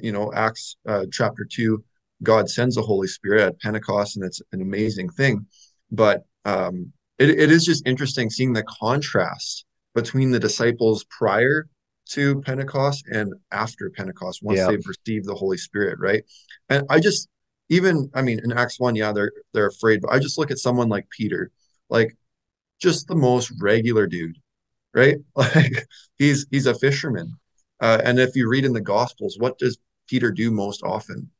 you 0.00 0.10
know, 0.10 0.32
Acts 0.32 0.76
uh, 0.88 1.06
chapter 1.12 1.46
two, 1.48 1.84
God 2.22 2.50
sends 2.50 2.74
the 2.74 2.82
Holy 2.82 3.06
Spirit 3.06 3.42
at 3.42 3.60
Pentecost, 3.60 4.16
and 4.16 4.24
it's 4.24 4.42
an 4.52 4.60
amazing 4.60 5.08
thing. 5.10 5.46
But 5.90 6.24
um, 6.44 6.92
it, 7.18 7.30
it 7.30 7.50
is 7.50 7.64
just 7.64 7.86
interesting 7.86 8.30
seeing 8.30 8.52
the 8.52 8.64
contrast 8.64 9.64
between 9.94 10.30
the 10.30 10.40
disciples 10.40 11.04
prior 11.04 11.68
to 12.08 12.40
Pentecost 12.42 13.06
and 13.08 13.34
after 13.52 13.90
Pentecost 13.90 14.40
once 14.42 14.58
yeah. 14.58 14.68
they've 14.68 14.86
received 14.86 15.26
the 15.26 15.34
Holy 15.34 15.56
Spirit, 15.56 15.98
right? 15.98 16.24
And 16.68 16.84
I 16.90 17.00
just 17.00 17.28
even 17.68 18.10
I 18.14 18.22
mean 18.22 18.40
in 18.42 18.52
Acts 18.52 18.80
one, 18.80 18.96
yeah, 18.96 19.12
they're 19.12 19.32
they're 19.52 19.68
afraid, 19.68 20.00
but 20.02 20.12
I 20.12 20.18
just 20.18 20.38
look 20.38 20.50
at 20.50 20.58
someone 20.58 20.88
like 20.88 21.08
Peter, 21.10 21.50
like 21.90 22.16
just 22.80 23.08
the 23.08 23.16
most 23.16 23.52
regular 23.60 24.06
dude 24.06 24.36
right? 24.94 25.16
Like 25.36 25.86
he's 26.18 26.46
he's 26.50 26.66
a 26.66 26.74
fisherman. 26.74 27.32
Uh, 27.80 28.00
and 28.04 28.18
if 28.18 28.34
you 28.34 28.48
read 28.48 28.64
in 28.64 28.72
the 28.72 28.80
Gospels, 28.80 29.36
what 29.38 29.58
does 29.58 29.78
Peter 30.08 30.32
do 30.32 30.50
most 30.50 30.82
often? 30.82 31.30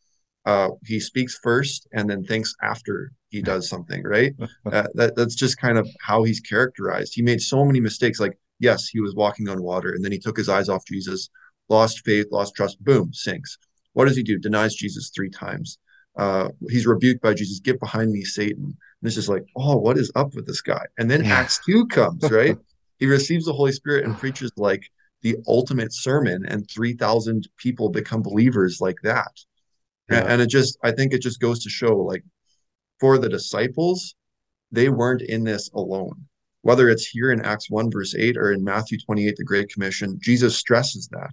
Uh, 0.45 0.71
he 0.85 1.01
speaks 1.01 1.39
first 1.43 1.89
and 1.93 2.09
then 2.09 2.25
thinks 2.25 2.55
after 2.63 3.13
he 3.29 3.43
does 3.43 3.69
something, 3.69 4.03
right? 4.05 4.35
Uh, 4.67 4.87
that, 4.95 5.17
that's 5.17 5.35
just 5.35 5.59
kind 5.59 5.79
of 5.79 5.89
how 6.01 6.23
he's 6.23 6.41
characterized. 6.41 7.13
He 7.15 7.23
made 7.23 7.41
so 7.41 7.65
many 7.65 7.81
mistakes. 7.81 8.21
Like, 8.21 8.39
yes, 8.59 8.89
he 8.89 9.01
was 9.01 9.15
walking 9.15 9.49
on 9.49 9.63
water 9.63 9.93
and 9.93 10.05
then 10.05 10.13
he 10.13 10.19
took 10.19 10.37
his 10.37 10.49
eyes 10.49 10.69
off 10.69 10.87
Jesus, 10.87 11.31
lost 11.69 12.05
faith, 12.05 12.27
lost 12.31 12.55
trust, 12.55 12.83
boom, 12.83 13.13
sinks. 13.13 13.59
What 13.93 14.07
does 14.07 14.17
he 14.17 14.23
do? 14.23 14.39
Denies 14.39 14.75
Jesus 14.75 15.11
three 15.15 15.31
times. 15.31 15.79
Uh, 16.17 16.49
he's 16.69 16.87
rebuked 16.87 17.23
by 17.23 17.35
Jesus, 17.35 17.61
get 17.61 17.79
behind 17.79 18.11
me, 18.11 18.25
Satan. 18.25 18.65
And 18.65 19.07
it's 19.07 19.15
just 19.15 19.29
like, 19.29 19.45
oh, 19.57 19.77
what 19.77 19.99
is 19.99 20.11
up 20.17 20.35
with 20.35 20.47
this 20.47 20.61
guy? 20.61 20.85
And 20.99 21.11
then 21.11 21.25
yeah. 21.25 21.35
Acts 21.35 21.61
2 21.65 21.87
comes, 21.87 22.31
right? 22.31 22.57
he 22.99 23.07
receives 23.07 23.45
the 23.47 23.53
Holy 23.53 23.73
Spirit 23.73 24.05
and 24.05 24.19
preaches 24.19 24.51
like 24.57 24.83
the 25.23 25.37
ultimate 25.47 25.93
sermon, 25.93 26.45
and 26.47 26.69
3,000 26.71 27.49
people 27.57 27.89
become 27.89 28.23
believers 28.23 28.81
like 28.81 28.99
that. 29.03 29.33
Yeah. 30.11 30.19
And, 30.19 30.29
and 30.29 30.43
it 30.43 30.49
just, 30.49 30.79
I 30.83 30.93
think 30.93 31.13
it 31.13 31.23
just 31.23 31.41
goes 31.41 31.63
to 31.65 31.71
show 31.71 31.97
like 31.97 32.25
for 33.01 33.19
the 33.19 33.29
disciples, 33.29 34.15
they 34.71 34.89
weren't 34.89 35.23
in 35.23 35.45
this 35.45 35.71
alone. 35.75 36.27
Whether 36.63 36.89
it's 36.89 37.07
here 37.07 37.31
in 37.33 37.45
Acts 37.45 37.71
1, 37.71 37.91
verse 37.91 38.15
8, 38.15 38.37
or 38.37 38.53
in 38.53 38.65
Matthew 38.65 38.99
28, 38.99 39.37
the 39.37 39.45
Great 39.45 39.73
Commission, 39.73 40.19
Jesus 40.21 40.57
stresses 40.57 41.09
that. 41.09 41.33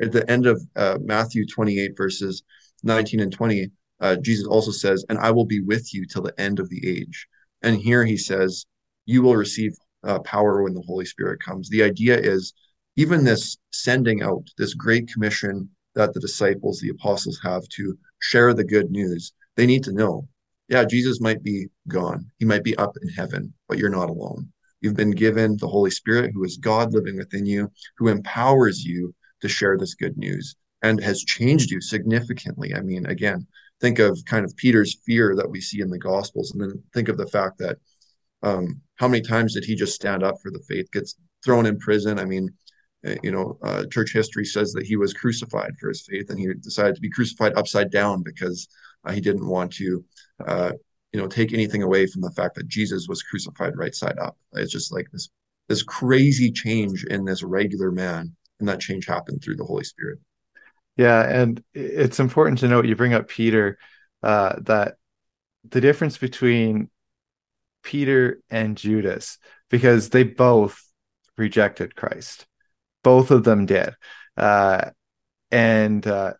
At 0.00 0.12
the 0.12 0.30
end 0.30 0.46
of 0.46 0.62
uh, 0.76 0.98
Matthew 1.02 1.46
28, 1.46 1.96
verses 1.96 2.42
19 2.82 3.20
and 3.20 3.32
20, 3.32 3.70
uh, 4.00 4.16
Jesus 4.16 4.46
also 4.46 4.70
says, 4.70 5.04
And 5.08 5.18
I 5.18 5.30
will 5.30 5.46
be 5.46 5.60
with 5.60 5.94
you 5.94 6.04
till 6.06 6.22
the 6.22 6.38
end 6.38 6.60
of 6.60 6.68
the 6.68 6.86
age. 6.86 7.26
And 7.62 7.76
here 7.76 8.04
he 8.04 8.16
says, 8.16 8.66
You 9.06 9.22
will 9.22 9.36
receive 9.36 9.72
uh, 10.04 10.18
power 10.20 10.62
when 10.62 10.74
the 10.74 10.84
Holy 10.86 11.06
Spirit 11.06 11.42
comes. 11.42 11.68
The 11.68 11.82
idea 11.82 12.18
is 12.18 12.52
even 12.96 13.24
this 13.24 13.56
sending 13.72 14.22
out, 14.22 14.46
this 14.58 14.74
great 14.74 15.08
commission 15.08 15.70
that 15.94 16.12
the 16.12 16.20
disciples, 16.20 16.80
the 16.80 16.90
apostles 16.90 17.40
have 17.42 17.66
to 17.68 17.96
share 18.20 18.52
the 18.52 18.64
good 18.64 18.90
news, 18.90 19.32
they 19.56 19.66
need 19.66 19.82
to 19.84 19.92
know, 19.92 20.28
yeah, 20.68 20.84
Jesus 20.84 21.20
might 21.20 21.42
be 21.42 21.68
gone. 21.88 22.30
He 22.38 22.44
might 22.44 22.64
be 22.64 22.76
up 22.76 22.96
in 23.00 23.08
heaven, 23.10 23.54
but 23.68 23.78
you're 23.78 23.88
not 23.88 24.10
alone. 24.10 24.52
You've 24.86 24.94
been 24.94 25.10
given 25.10 25.56
the 25.56 25.66
Holy 25.66 25.90
Spirit, 25.90 26.30
who 26.32 26.44
is 26.44 26.58
God 26.58 26.94
living 26.94 27.16
within 27.16 27.44
you, 27.44 27.72
who 27.98 28.06
empowers 28.06 28.84
you 28.84 29.12
to 29.40 29.48
share 29.48 29.76
this 29.76 29.96
good 29.96 30.16
news 30.16 30.54
and 30.80 31.02
has 31.02 31.24
changed 31.24 31.72
you 31.72 31.80
significantly. 31.80 32.72
I 32.72 32.82
mean, 32.82 33.04
again, 33.06 33.48
think 33.80 33.98
of 33.98 34.16
kind 34.26 34.44
of 34.44 34.56
Peter's 34.56 34.96
fear 35.04 35.34
that 35.34 35.50
we 35.50 35.60
see 35.60 35.80
in 35.80 35.90
the 35.90 35.98
Gospels, 35.98 36.52
and 36.52 36.60
then 36.60 36.84
think 36.94 37.08
of 37.08 37.16
the 37.16 37.26
fact 37.26 37.58
that 37.58 37.78
um, 38.44 38.80
how 38.94 39.08
many 39.08 39.22
times 39.22 39.54
did 39.54 39.64
he 39.64 39.74
just 39.74 39.96
stand 39.96 40.22
up 40.22 40.36
for 40.40 40.52
the 40.52 40.62
faith? 40.68 40.86
Gets 40.92 41.16
thrown 41.44 41.66
in 41.66 41.80
prison. 41.80 42.20
I 42.20 42.24
mean, 42.24 42.48
eh, 43.04 43.16
you 43.24 43.32
know, 43.32 43.58
uh, 43.64 43.86
church 43.90 44.12
history 44.12 44.44
says 44.44 44.72
that 44.74 44.86
he 44.86 44.94
was 44.94 45.12
crucified 45.12 45.72
for 45.80 45.88
his 45.88 46.06
faith, 46.08 46.30
and 46.30 46.38
he 46.38 46.46
decided 46.54 46.94
to 46.94 47.00
be 47.00 47.10
crucified 47.10 47.54
upside 47.56 47.90
down 47.90 48.22
because 48.22 48.68
uh, 49.04 49.10
he 49.10 49.20
didn't 49.20 49.48
want 49.48 49.72
to, 49.72 50.04
uh, 50.46 50.70
you 51.16 51.22
know, 51.22 51.28
take 51.28 51.54
anything 51.54 51.82
away 51.82 52.06
from 52.06 52.20
the 52.20 52.30
fact 52.32 52.56
that 52.56 52.68
Jesus 52.68 53.06
was 53.08 53.22
crucified 53.22 53.74
right 53.74 53.94
side 53.94 54.18
up. 54.18 54.36
It's 54.52 54.70
just 54.70 54.92
like 54.92 55.06
this 55.12 55.30
this 55.66 55.82
crazy 55.82 56.52
change 56.52 57.04
in 57.04 57.24
this 57.24 57.42
regular 57.42 57.90
man, 57.90 58.36
and 58.60 58.68
that 58.68 58.80
change 58.80 59.06
happened 59.06 59.42
through 59.42 59.56
the 59.56 59.64
Holy 59.64 59.82
Spirit. 59.82 60.18
Yeah, 60.98 61.22
and 61.22 61.64
it's 61.72 62.20
important 62.20 62.58
to 62.58 62.68
note 62.68 62.84
you 62.84 62.96
bring 62.96 63.14
up 63.14 63.28
Peter 63.28 63.78
uh, 64.22 64.56
that 64.60 64.96
the 65.66 65.80
difference 65.80 66.18
between 66.18 66.90
Peter 67.82 68.42
and 68.50 68.76
Judas 68.76 69.38
because 69.70 70.10
they 70.10 70.22
both 70.22 70.82
rejected 71.38 71.96
Christ. 71.96 72.46
Both 73.02 73.30
of 73.30 73.42
them 73.42 73.64
did. 73.64 73.94
Uh, 74.36 74.90
and 75.50 76.06
uh, 76.06 76.34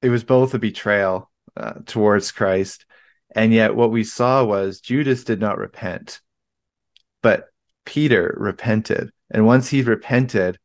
it 0.00 0.08
was 0.08 0.24
both 0.24 0.54
a 0.54 0.58
betrayal 0.58 1.30
uh, 1.58 1.74
towards 1.84 2.32
Christ. 2.32 2.86
And 3.34 3.52
yet, 3.52 3.74
what 3.74 3.90
we 3.90 4.04
saw 4.04 4.44
was 4.44 4.80
Judas 4.80 5.24
did 5.24 5.40
not 5.40 5.58
repent, 5.58 6.20
but 7.22 7.48
Peter 7.84 8.34
repented. 8.38 9.10
And 9.30 9.46
once 9.46 9.68
he 9.68 9.82
repented, 9.82 10.58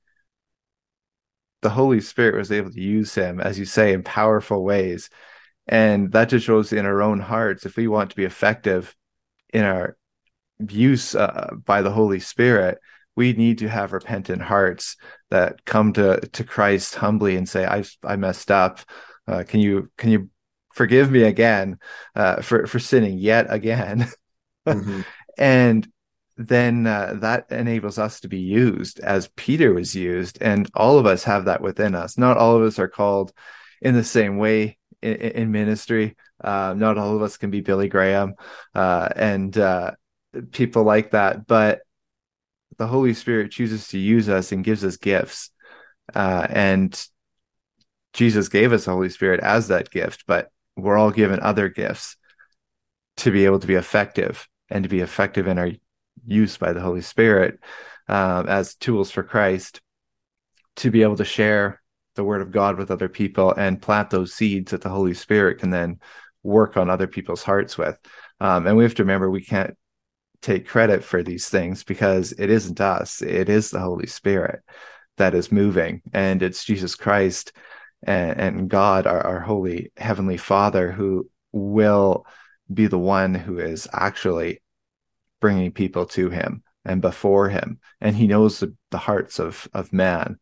the 1.61 1.69
Holy 1.69 1.99
Spirit 1.99 2.35
was 2.35 2.51
able 2.51 2.71
to 2.71 2.81
use 2.81 3.15
him, 3.15 3.39
as 3.41 3.59
you 3.59 3.65
say, 3.65 3.93
in 3.93 4.03
powerful 4.03 4.63
ways. 4.63 5.09
And 5.67 6.11
that 6.13 6.29
just 6.29 6.45
shows 6.45 6.71
in 6.71 6.85
our 6.85 7.01
own 7.01 7.19
hearts, 7.19 7.65
if 7.65 7.75
we 7.75 7.88
want 7.88 8.11
to 8.11 8.15
be 8.15 8.23
effective 8.23 8.95
in 9.53 9.63
our 9.63 9.97
use 10.67 11.15
uh, 11.15 11.51
by 11.65 11.81
the 11.81 11.91
Holy 11.91 12.19
Spirit, 12.19 12.79
we 13.15 13.33
need 13.33 13.57
to 13.59 13.67
have 13.67 13.93
repentant 13.93 14.41
hearts 14.41 14.95
that 15.29 15.65
come 15.65 15.93
to 15.93 16.19
to 16.19 16.43
Christ 16.43 16.95
humbly 16.95 17.35
and 17.35 17.47
say, 17.47 17.65
"I 17.65 17.83
I 18.03 18.15
messed 18.15 18.49
up. 18.51 18.79
Uh, 19.27 19.43
can 19.45 19.59
you 19.59 19.91
can 19.97 20.09
you 20.11 20.29
forgive 20.79 21.12
me 21.12 21.24
again 21.24 21.77
uh, 22.15 22.41
for 22.41 22.65
for 22.67 22.79
sinning 22.79 23.17
yet 23.17 23.48
again?" 23.50 24.07
mm-hmm. 24.67 25.01
and 25.38 25.86
then 26.38 26.88
uh, 26.88 27.15
that 27.17 27.51
enables 27.51 28.00
us 28.00 28.21
to 28.21 28.29
be 28.29 28.39
used 28.39 29.01
as 29.01 29.29
Peter 29.36 29.74
was 29.74 29.93
used, 29.93 30.38
and 30.41 30.71
all 30.74 30.98
of 30.98 31.05
us 31.05 31.25
have 31.25 31.45
that 31.45 31.62
within 31.62 31.95
us. 31.95 32.17
Not 32.17 32.38
all 32.38 32.55
of 32.55 32.63
us 32.63 32.79
are 32.79 32.88
called 32.88 33.33
in 33.81 33.93
the 33.93 34.05
same 34.05 34.38
way 34.38 34.77
in, 35.01 35.15
in 35.15 35.51
ministry. 35.51 36.15
Uh, 36.41 36.74
not 36.77 36.98
all 36.98 37.13
of 37.13 37.21
us 37.21 37.36
can 37.36 37.51
be 37.51 37.59
Billy 37.59 37.89
Graham, 37.89 38.36
uh, 38.74 39.09
and 39.17 39.57
uh, 39.57 39.91
people 40.51 40.83
like 40.83 41.12
that, 41.12 41.45
but 41.45 41.81
the 42.77 42.88
Holy 42.88 43.13
Spirit 43.13 43.51
chooses 43.51 43.89
to 43.89 44.00
use 44.00 44.29
us 44.29 44.53
and 44.53 44.63
gives 44.63 44.86
us 44.86 44.95
gifts. 44.95 45.51
Uh, 46.15 46.48
and 46.50 47.07
Jesus 48.13 48.48
gave 48.48 48.74
us 48.74 48.86
the 48.86 48.91
Holy 48.91 49.09
Spirit 49.09 49.41
as 49.41 49.67
that 49.67 49.91
gift, 49.91 50.24
but 50.25 50.50
we're 50.81 50.98
all 50.98 51.12
given 51.12 51.39
other 51.39 51.69
gifts 51.69 52.15
to 53.17 53.31
be 53.31 53.45
able 53.45 53.59
to 53.59 53.67
be 53.67 53.75
effective 53.75 54.48
and 54.69 54.83
to 54.83 54.89
be 54.89 55.00
effective 55.00 55.48
in 55.48 55.59
our 55.59 55.71
use 56.25 56.57
by 56.57 56.74
the 56.74 56.81
Holy 56.81 57.01
Spirit 57.01 57.59
um, 58.07 58.48
as 58.48 58.75
tools 58.75 59.12
for 59.12 59.24
Christ 59.24 59.81
to 60.77 60.91
be 60.91 61.03
able 61.03 61.17
to 61.17 61.25
share 61.25 61.81
the 62.15 62.24
word 62.24 62.41
of 62.41 62.51
God 62.51 62.77
with 62.77 62.91
other 62.91 63.09
people 63.09 63.53
and 63.53 63.81
plant 63.81 64.09
those 64.09 64.33
seeds 64.33 64.71
that 64.71 64.81
the 64.81 64.89
Holy 64.89 65.13
Spirit 65.13 65.59
can 65.59 65.69
then 65.69 66.00
work 66.43 66.77
on 66.77 66.89
other 66.89 67.07
people's 67.07 67.43
hearts 67.43 67.77
with. 67.77 67.98
Um, 68.39 68.67
and 68.67 68.77
we 68.77 68.83
have 68.83 68.95
to 68.95 69.03
remember 69.03 69.29
we 69.29 69.43
can't 69.43 69.75
take 70.41 70.67
credit 70.67 71.03
for 71.03 71.21
these 71.21 71.50
things 71.50 71.83
because 71.83 72.31
it 72.33 72.50
isn't 72.50 72.79
us 72.79 73.21
it 73.21 73.50
is 73.50 73.71
the 73.71 73.79
holy 73.79 74.07
spirit 74.07 74.62
that 75.17 75.36
is 75.36 75.51
moving 75.51 76.01
and 76.13 76.41
it's 76.41 76.63
jesus 76.63 76.95
christ 76.95 77.51
and, 78.03 78.39
and 78.39 78.70
god 78.70 79.08
our, 79.08 79.22
our 79.25 79.39
holy 79.39 79.91
heavenly 79.98 80.38
father 80.38 80.91
who 80.91 81.29
will 81.51 82.25
be 82.72 82.88
the 82.88 83.00
one 83.00 83.34
who 83.34 83.60
is 83.60 83.88
actually 83.91 84.62
bringing 85.41 85.72
people 85.72 86.06
to 86.06 86.29
him 86.29 86.63
and 86.86 87.01
before 87.01 87.50
him 87.50 87.79
and 88.01 88.15
he 88.15 88.27
knows 88.27 88.60
the, 88.60 88.74
the 88.91 88.98
hearts 88.98 89.39
of 89.39 89.68
of 89.74 89.94
man 89.94 90.38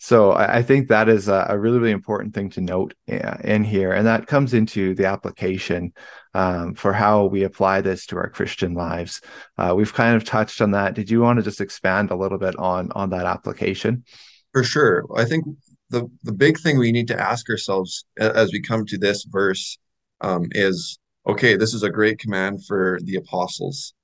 so 0.00 0.30
I, 0.30 0.58
I 0.58 0.62
think 0.62 0.88
that 0.88 1.08
is 1.08 1.26
a, 1.26 1.46
a, 1.48 1.58
really 1.58 1.78
really 1.78 1.90
important 1.90 2.32
thing 2.32 2.50
to 2.50 2.60
note 2.60 2.94
uh, 3.10 3.36
in 3.42 3.64
here 3.64 3.92
and 3.92 4.06
that 4.06 4.28
comes 4.28 4.54
into 4.54 4.94
the 4.94 5.06
application 5.06 5.92
um, 6.34 6.74
for 6.74 6.92
how 6.92 7.24
we 7.24 7.42
apply 7.42 7.80
this 7.80 8.06
to 8.06 8.16
our 8.16 8.28
Christian 8.28 8.74
lives. 8.74 9.20
Uh, 9.56 9.74
we've 9.76 9.92
kind 9.92 10.14
of 10.14 10.24
touched 10.24 10.60
on 10.60 10.70
that. 10.70 10.94
Did 10.94 11.10
you 11.10 11.20
want 11.20 11.38
to 11.38 11.42
just 11.42 11.60
expand 11.60 12.12
a 12.12 12.16
little 12.16 12.38
bit 12.38 12.56
on 12.56 12.92
on 12.92 13.10
that 13.10 13.26
application? 13.26 14.04
For 14.52 14.62
sure. 14.62 15.04
I 15.16 15.24
think 15.24 15.44
the 15.90 16.08
the 16.22 16.32
big 16.32 16.58
thing 16.58 16.78
we 16.78 16.92
need 16.92 17.08
to 17.08 17.20
ask 17.20 17.48
ourselves 17.48 18.04
as 18.18 18.52
we 18.52 18.60
come 18.60 18.84
to 18.86 18.98
this 18.98 19.24
verse 19.24 19.78
um, 20.20 20.46
is 20.52 20.98
okay, 21.26 21.56
this 21.56 21.74
is 21.74 21.82
a 21.82 21.90
great 21.90 22.18
command 22.18 22.64
for 22.66 22.98
the 23.04 23.16
apostles. 23.16 23.94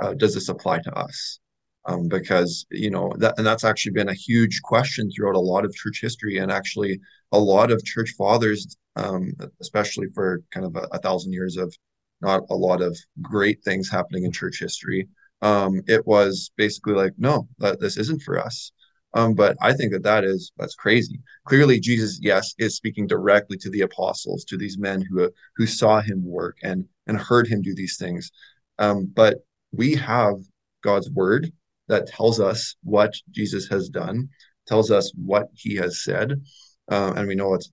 Uh, 0.00 0.14
does 0.14 0.34
this 0.34 0.48
apply 0.48 0.80
to 0.80 0.92
us? 0.94 1.38
Um, 1.86 2.08
because 2.08 2.66
you 2.70 2.90
know 2.90 3.12
that, 3.18 3.34
and 3.38 3.46
that's 3.46 3.64
actually 3.64 3.92
been 3.92 4.08
a 4.08 4.14
huge 4.14 4.60
question 4.62 5.10
throughout 5.10 5.36
a 5.36 5.40
lot 5.40 5.64
of 5.64 5.74
church 5.74 6.00
history, 6.02 6.38
and 6.38 6.50
actually 6.50 6.98
a 7.32 7.38
lot 7.38 7.70
of 7.70 7.84
church 7.84 8.12
fathers, 8.18 8.76
um, 8.96 9.32
especially 9.60 10.08
for 10.14 10.42
kind 10.52 10.66
of 10.66 10.74
a, 10.76 10.88
a, 10.92 10.98
thousand 10.98 11.32
years 11.32 11.56
of 11.56 11.72
not 12.20 12.42
a 12.50 12.56
lot 12.56 12.82
of 12.82 12.96
great 13.22 13.62
things 13.64 13.88
happening 13.88 14.24
in 14.24 14.32
church 14.32 14.58
history. 14.58 15.08
Um, 15.42 15.82
it 15.86 16.06
was 16.06 16.50
basically 16.56 16.94
like, 16.94 17.12
no, 17.18 17.46
that, 17.58 17.78
this 17.78 17.96
isn't 17.98 18.22
for 18.22 18.38
us. 18.38 18.72
Um, 19.16 19.32
but 19.32 19.56
I 19.62 19.72
think 19.72 19.92
that 19.92 20.02
that 20.02 20.24
is 20.24 20.52
that's 20.58 20.74
crazy. 20.74 21.20
Clearly, 21.46 21.80
Jesus, 21.80 22.18
yes, 22.20 22.54
is 22.58 22.76
speaking 22.76 23.06
directly 23.06 23.56
to 23.58 23.70
the 23.70 23.80
apostles, 23.80 24.44
to 24.44 24.58
these 24.58 24.76
men 24.78 25.00
who 25.00 25.30
who 25.56 25.66
saw 25.66 26.00
him 26.00 26.22
work 26.22 26.58
and 26.62 26.84
and 27.06 27.16
heard 27.16 27.48
him 27.48 27.62
do 27.62 27.74
these 27.74 27.96
things. 27.96 28.30
Um, 28.78 29.10
but 29.14 29.38
we 29.72 29.94
have 29.94 30.34
God's 30.82 31.10
word 31.10 31.50
that 31.88 32.06
tells 32.06 32.40
us 32.40 32.76
what 32.82 33.14
Jesus 33.30 33.66
has 33.68 33.88
done, 33.88 34.28
tells 34.66 34.90
us 34.90 35.10
what 35.14 35.48
He 35.54 35.76
has 35.76 36.04
said, 36.04 36.42
uh, 36.90 37.14
and 37.16 37.26
we 37.26 37.34
know 37.34 37.54
it's 37.54 37.70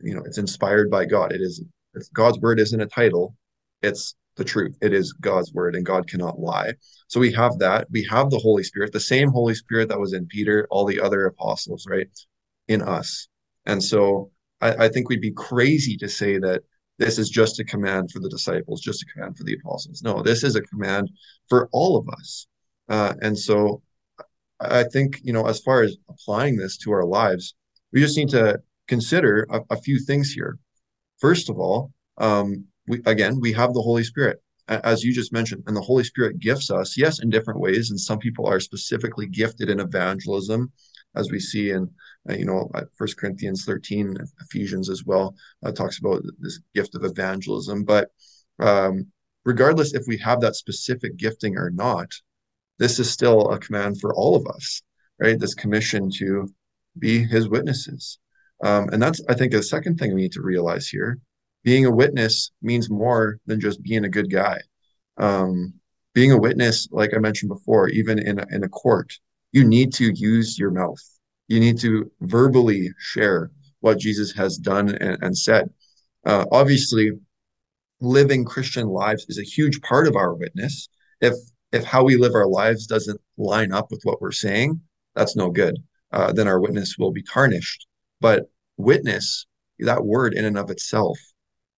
you 0.00 0.16
know 0.16 0.22
it's 0.24 0.38
inspired 0.38 0.90
by 0.90 1.04
God. 1.04 1.32
It 1.32 1.40
is 1.40 1.62
God's 2.12 2.40
word 2.40 2.58
isn't 2.58 2.80
a 2.80 2.86
title; 2.86 3.36
it's 3.82 4.16
the 4.36 4.44
truth. 4.44 4.76
It 4.80 4.92
is 4.92 5.12
God's 5.12 5.52
word, 5.52 5.74
and 5.74 5.84
God 5.84 6.08
cannot 6.08 6.38
lie. 6.38 6.74
So 7.08 7.20
we 7.20 7.32
have 7.32 7.58
that. 7.58 7.88
We 7.90 8.06
have 8.10 8.30
the 8.30 8.38
Holy 8.38 8.62
Spirit, 8.62 8.92
the 8.92 9.00
same 9.00 9.30
Holy 9.30 9.54
Spirit 9.54 9.88
that 9.88 10.00
was 10.00 10.12
in 10.12 10.26
Peter, 10.26 10.66
all 10.70 10.84
the 10.84 11.00
other 11.00 11.26
apostles, 11.26 11.86
right, 11.88 12.08
in 12.68 12.82
us. 12.82 13.28
And 13.66 13.82
so 13.82 14.30
I, 14.60 14.86
I 14.86 14.88
think 14.88 15.08
we'd 15.08 15.20
be 15.20 15.32
crazy 15.32 15.96
to 15.98 16.08
say 16.08 16.38
that 16.38 16.62
this 16.98 17.18
is 17.18 17.28
just 17.28 17.60
a 17.60 17.64
command 17.64 18.10
for 18.10 18.20
the 18.20 18.28
disciples, 18.28 18.80
just 18.80 19.02
a 19.02 19.06
command 19.06 19.36
for 19.36 19.44
the 19.44 19.54
apostles. 19.54 20.02
No, 20.02 20.22
this 20.22 20.44
is 20.44 20.56
a 20.56 20.62
command 20.62 21.10
for 21.48 21.68
all 21.72 21.96
of 21.96 22.08
us. 22.08 22.46
Uh, 22.88 23.14
and 23.22 23.38
so 23.38 23.82
I 24.60 24.84
think, 24.84 25.20
you 25.22 25.32
know, 25.32 25.46
as 25.46 25.60
far 25.60 25.82
as 25.82 25.96
applying 26.08 26.56
this 26.56 26.76
to 26.78 26.92
our 26.92 27.04
lives, 27.04 27.54
we 27.92 28.00
just 28.00 28.16
need 28.16 28.28
to 28.30 28.60
consider 28.88 29.46
a, 29.50 29.60
a 29.70 29.76
few 29.76 29.98
things 29.98 30.32
here. 30.32 30.58
First 31.18 31.50
of 31.50 31.58
all, 31.58 31.92
um, 32.18 32.66
we, 32.86 33.00
again, 33.06 33.38
we 33.40 33.52
have 33.52 33.74
the 33.74 33.82
Holy 33.82 34.04
Spirit, 34.04 34.42
as 34.68 35.02
you 35.02 35.12
just 35.12 35.32
mentioned, 35.32 35.62
and 35.66 35.76
the 35.76 35.80
Holy 35.80 36.04
Spirit 36.04 36.38
gifts 36.38 36.70
us, 36.70 36.96
yes, 36.96 37.20
in 37.20 37.30
different 37.30 37.60
ways. 37.60 37.90
And 37.90 38.00
some 38.00 38.18
people 38.18 38.46
are 38.46 38.60
specifically 38.60 39.26
gifted 39.26 39.70
in 39.70 39.80
evangelism, 39.80 40.72
as 41.14 41.30
we 41.30 41.38
see 41.38 41.70
in, 41.70 41.90
uh, 42.28 42.34
you 42.34 42.44
know, 42.44 42.70
First 42.96 43.18
Corinthians 43.18 43.64
13, 43.64 44.16
Ephesians 44.40 44.88
as 44.88 45.04
well, 45.04 45.34
uh, 45.64 45.72
talks 45.72 45.98
about 45.98 46.22
this 46.38 46.60
gift 46.74 46.94
of 46.94 47.04
evangelism. 47.04 47.84
But 47.84 48.10
um, 48.58 49.06
regardless 49.44 49.94
if 49.94 50.04
we 50.06 50.18
have 50.18 50.40
that 50.40 50.56
specific 50.56 51.16
gifting 51.16 51.56
or 51.56 51.70
not, 51.70 52.10
this 52.78 52.98
is 52.98 53.10
still 53.10 53.50
a 53.50 53.58
command 53.58 54.00
for 54.00 54.14
all 54.14 54.34
of 54.34 54.46
us, 54.46 54.82
right? 55.20 55.38
This 55.38 55.54
commission 55.54 56.10
to 56.18 56.48
be 56.98 57.22
his 57.22 57.48
witnesses. 57.48 58.18
Um, 58.64 58.88
and 58.90 59.02
that's, 59.02 59.20
I 59.28 59.34
think, 59.34 59.52
the 59.52 59.62
second 59.62 59.98
thing 59.98 60.14
we 60.14 60.22
need 60.22 60.32
to 60.32 60.42
realize 60.42 60.88
here 60.88 61.18
being 61.64 61.86
a 61.86 61.90
witness 61.90 62.50
means 62.62 62.90
more 62.90 63.38
than 63.46 63.60
just 63.60 63.82
being 63.82 64.04
a 64.04 64.08
good 64.08 64.30
guy. 64.30 64.58
Um, 65.18 65.74
being 66.14 66.32
a 66.32 66.38
witness, 66.38 66.88
like 66.90 67.14
I 67.14 67.18
mentioned 67.18 67.48
before, 67.48 67.88
even 67.88 68.18
in 68.18 68.38
a, 68.38 68.46
in 68.50 68.64
a 68.64 68.68
court, 68.68 69.12
you 69.52 69.64
need 69.64 69.92
to 69.94 70.12
use 70.12 70.58
your 70.58 70.70
mouth. 70.70 71.02
You 71.48 71.60
need 71.60 71.78
to 71.80 72.10
verbally 72.20 72.90
share 72.98 73.50
what 73.80 73.98
Jesus 73.98 74.32
has 74.32 74.56
done 74.56 74.94
and, 74.96 75.22
and 75.22 75.36
said. 75.36 75.70
Uh, 76.24 76.44
obviously, 76.52 77.12
living 78.00 78.44
Christian 78.44 78.88
lives 78.88 79.26
is 79.28 79.38
a 79.38 79.42
huge 79.42 79.80
part 79.82 80.06
of 80.06 80.16
our 80.16 80.34
witness. 80.34 80.88
If 81.20 81.34
if 81.72 81.84
how 81.84 82.04
we 82.04 82.16
live 82.16 82.34
our 82.34 82.46
lives 82.46 82.86
doesn't 82.86 83.20
line 83.38 83.72
up 83.72 83.90
with 83.90 84.00
what 84.04 84.20
we're 84.20 84.32
saying, 84.32 84.80
that's 85.14 85.36
no 85.36 85.50
good. 85.50 85.78
Uh, 86.12 86.32
then 86.32 86.46
our 86.46 86.60
witness 86.60 86.96
will 86.98 87.12
be 87.12 87.22
tarnished. 87.22 87.86
But 88.20 88.50
witness, 88.76 89.46
that 89.78 90.04
word 90.04 90.34
in 90.34 90.44
and 90.44 90.58
of 90.58 90.70
itself, 90.70 91.18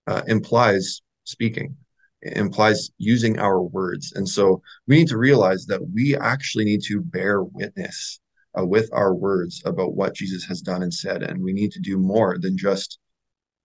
uh, 0.07 0.23
implies 0.27 1.03
speaking, 1.25 1.77
implies 2.23 2.91
using 2.99 3.39
our 3.39 3.63
words. 3.63 4.13
And 4.13 4.29
so 4.29 4.63
we 4.87 4.97
need 4.97 5.09
to 5.09 5.19
realize 5.19 5.67
that 5.67 5.91
we 5.93 6.17
actually 6.17 6.65
need 6.65 6.83
to 6.85 7.01
bear 7.01 7.43
witness 7.43 8.21
uh, 8.59 8.65
with 8.65 8.89
our 8.93 9.15
words 9.15 9.63
about 9.65 9.95
what 9.95 10.15
Jesus 10.15 10.45
has 10.45 10.61
done 10.61 10.83
and 10.83 10.93
said. 10.93 11.23
And 11.23 11.43
we 11.43 11.53
need 11.53 11.73
to 11.73 11.81
do 11.81 11.99
more 11.99 12.39
than 12.39 12.57
just 12.57 12.99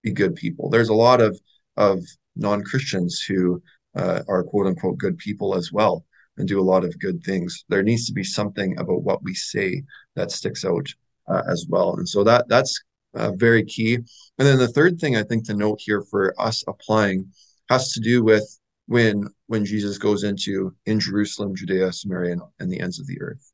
be 0.04 0.12
good 0.12 0.36
people. 0.36 0.69
There's 0.69 0.89
a 0.89 0.93
lot 0.93 1.21
of, 1.21 1.39
of 1.78 2.04
non 2.36 2.63
Christians 2.63 3.21
who 3.21 3.62
uh, 3.95 4.21
are 4.28 4.43
quote 4.43 4.67
unquote 4.67 4.97
good 4.97 5.17
people 5.17 5.56
as 5.56 5.71
well 5.71 6.06
and 6.38 6.47
do 6.47 6.60
a 6.60 6.63
lot 6.63 6.86
of 6.86 6.97
good 6.99 7.21
things. 7.23 7.65
There 7.69 7.84
needs 7.84 8.06
to 8.08 8.13
be 8.13 8.23
something 8.23 8.78
about 8.78 9.04
what 9.04 9.23
we 9.23 9.34
say 9.34 9.84
that 10.15 10.32
sticks 10.32 10.63
out 10.63 10.88
uh, 11.28 11.43
as 11.47 11.65
well. 11.69 11.95
And 11.97 12.08
so 12.08 12.23
that 12.23 12.47
that's 12.47 12.82
uh, 13.15 13.32
very 13.32 13.63
key. 13.63 13.95
And 13.95 14.06
then 14.38 14.58
the 14.58 14.67
third 14.67 15.00
thing 15.00 15.15
I 15.15 15.24
think 15.24 15.45
to 15.45 15.54
note 15.54 15.80
here 15.82 16.02
for 16.02 16.34
us 16.39 16.63
applying 16.67 17.32
has 17.69 17.91
to 17.93 18.00
do 18.00 18.24
with 18.24 18.60
when 18.88 19.28
when 19.48 19.65
Jesus 19.65 19.98
goes 19.98 20.24
into 20.24 20.76
in 20.86 21.00
Jerusalem, 21.00 21.56
Judea, 21.56 21.91
Samaria, 21.93 22.34
and, 22.34 22.41
and 22.60 22.72
the 22.72 22.80
ends 22.80 23.00
of 23.00 23.08
the 23.08 23.22
earth. 23.22 23.52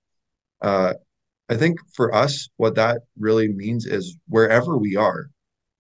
Uh, 0.62 0.94
I 1.50 1.56
think 1.56 1.78
for 1.94 2.14
us, 2.14 2.50
what 2.58 2.76
that 2.76 3.02
really 3.20 3.50
means 3.50 3.86
is 3.86 4.18
wherever 4.28 4.78
we 4.78 4.96
are, 4.96 5.30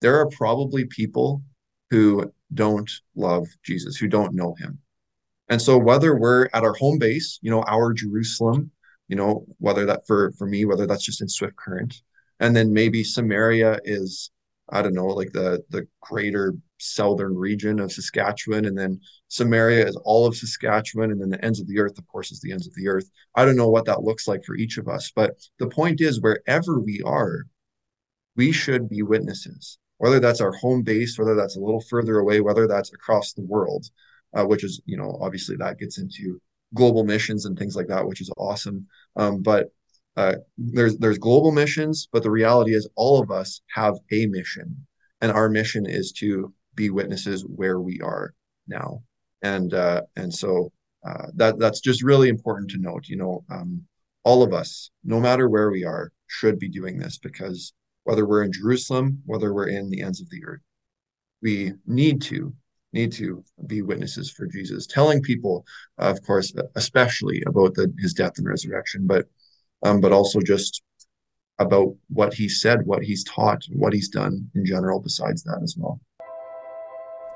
there 0.01 0.19
are 0.19 0.27
probably 0.27 0.85
people 0.85 1.41
who 1.89 2.31
don't 2.53 2.91
love 3.15 3.47
Jesus, 3.63 3.97
who 3.97 4.07
don't 4.07 4.35
know 4.35 4.55
him. 4.59 4.79
And 5.49 5.61
so 5.61 5.77
whether 5.77 6.15
we're 6.15 6.49
at 6.53 6.63
our 6.63 6.73
home 6.73 6.99
base, 6.99 7.39
you 7.41 7.51
know, 7.51 7.63
our 7.63 7.93
Jerusalem, 7.93 8.71
you 9.07 9.15
know, 9.15 9.45
whether 9.59 9.85
that 9.85 10.05
for 10.07 10.31
for 10.33 10.47
me, 10.47 10.65
whether 10.65 10.85
that's 10.85 11.05
just 11.05 11.21
in 11.21 11.29
Swift 11.29 11.55
Current, 11.55 12.01
and 12.39 12.55
then 12.55 12.73
maybe 12.73 13.03
Samaria 13.03 13.79
is, 13.83 14.31
I 14.69 14.81
don't 14.81 14.93
know, 14.93 15.07
like 15.07 15.31
the 15.31 15.63
the 15.69 15.87
greater 16.01 16.53
southern 16.77 17.35
region 17.35 17.79
of 17.79 17.91
Saskatchewan, 17.91 18.65
and 18.65 18.77
then 18.77 18.99
Samaria 19.27 19.87
is 19.87 19.95
all 20.03 20.25
of 20.25 20.35
Saskatchewan, 20.35 21.11
and 21.11 21.21
then 21.21 21.29
the 21.29 21.43
ends 21.43 21.59
of 21.59 21.67
the 21.67 21.79
earth, 21.79 21.97
of 21.97 22.07
course, 22.07 22.31
is 22.31 22.41
the 22.41 22.51
ends 22.51 22.67
of 22.67 22.73
the 22.75 22.87
earth. 22.87 23.09
I 23.35 23.45
don't 23.45 23.57
know 23.57 23.69
what 23.69 23.85
that 23.85 24.03
looks 24.03 24.27
like 24.27 24.43
for 24.43 24.55
each 24.55 24.77
of 24.77 24.87
us, 24.87 25.11
but 25.15 25.37
the 25.59 25.67
point 25.67 26.01
is, 26.01 26.21
wherever 26.21 26.79
we 26.79 27.01
are, 27.05 27.45
we 28.35 28.51
should 28.51 28.89
be 28.89 29.01
witnesses. 29.01 29.77
Whether 29.97 30.19
that's 30.19 30.41
our 30.41 30.51
home 30.51 30.83
base, 30.83 31.17
whether 31.17 31.35
that's 31.35 31.55
a 31.55 31.61
little 31.61 31.79
further 31.79 32.19
away, 32.19 32.41
whether 32.41 32.67
that's 32.67 32.93
across 32.93 33.31
the 33.31 33.43
world 33.43 33.85
uh, 34.35 34.45
which 34.45 34.63
is 34.63 34.81
you 34.85 34.97
know 34.97 35.17
obviously 35.21 35.55
that 35.55 35.79
gets 35.79 35.97
into 35.97 36.39
global 36.73 37.03
missions 37.03 37.45
and 37.45 37.57
things 37.57 37.75
like 37.75 37.87
that, 37.87 38.05
which 38.05 38.21
is 38.21 38.31
awesome. 38.37 38.85
Um, 39.15 39.41
but 39.41 39.69
uh, 40.17 40.35
there's 40.57 40.97
there's 40.97 41.17
global 41.17 41.51
missions, 41.51 42.07
but 42.11 42.23
the 42.23 42.31
reality 42.31 42.73
is 42.73 42.87
all 42.95 43.21
of 43.21 43.31
us 43.31 43.61
have 43.73 43.95
a 44.11 44.25
mission, 44.27 44.85
and 45.21 45.31
our 45.31 45.49
mission 45.49 45.85
is 45.85 46.11
to 46.13 46.53
be 46.75 46.89
witnesses 46.89 47.43
where 47.43 47.79
we 47.79 47.99
are 48.01 48.33
now, 48.67 49.01
and 49.41 49.73
uh, 49.73 50.01
and 50.15 50.33
so 50.33 50.71
uh, 51.05 51.27
that 51.35 51.59
that's 51.59 51.81
just 51.81 52.03
really 52.03 52.29
important 52.29 52.71
to 52.71 52.77
note. 52.77 53.07
You 53.07 53.17
know, 53.17 53.43
um, 53.49 53.83
all 54.23 54.41
of 54.41 54.53
us, 54.53 54.89
no 55.03 55.19
matter 55.19 55.49
where 55.49 55.69
we 55.69 55.83
are, 55.83 56.11
should 56.27 56.59
be 56.59 56.69
doing 56.69 56.97
this 56.97 57.17
because 57.17 57.73
whether 58.05 58.25
we're 58.25 58.43
in 58.43 58.53
Jerusalem, 58.53 59.21
whether 59.25 59.53
we're 59.53 59.69
in 59.69 59.89
the 59.89 60.01
ends 60.01 60.21
of 60.21 60.29
the 60.29 60.43
earth, 60.45 60.61
we 61.41 61.73
need 61.85 62.21
to 62.23 62.53
need 62.93 63.11
to 63.11 63.43
be 63.67 63.81
witnesses 63.81 64.31
for 64.31 64.47
Jesus, 64.47 64.87
telling 64.87 65.21
people, 65.21 65.65
of 65.97 66.21
course, 66.23 66.53
especially 66.75 67.43
about 67.45 67.73
the, 67.73 67.93
his 67.99 68.13
death 68.13 68.37
and 68.37 68.47
resurrection, 68.47 69.05
but 69.05 69.27
um, 69.85 70.01
but 70.01 70.11
also 70.11 70.39
just 70.39 70.81
about 71.59 71.95
what 72.09 72.33
he 72.33 72.49
said, 72.49 72.85
what 72.85 73.03
he's 73.03 73.23
taught, 73.23 73.63
what 73.71 73.93
he's 73.93 74.09
done 74.09 74.49
in 74.55 74.65
general. 74.65 74.99
Besides 74.99 75.43
that, 75.43 75.59
as 75.63 75.75
well. 75.77 76.01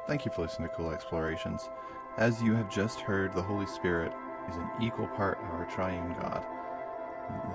Thank 0.07 0.25
you 0.25 0.31
for 0.31 0.41
listening 0.41 0.69
to 0.69 0.75
Cool 0.75 0.91
Explorations. 0.91 1.69
As 2.17 2.41
you 2.41 2.53
have 2.55 2.69
just 2.69 2.99
heard, 2.99 3.33
the 3.33 3.41
Holy 3.41 3.67
Spirit 3.67 4.11
is 4.49 4.55
an 4.55 4.67
equal 4.81 5.07
part 5.07 5.37
of 5.37 5.51
our 5.51 5.65
triune 5.65 6.15
God. 6.19 6.43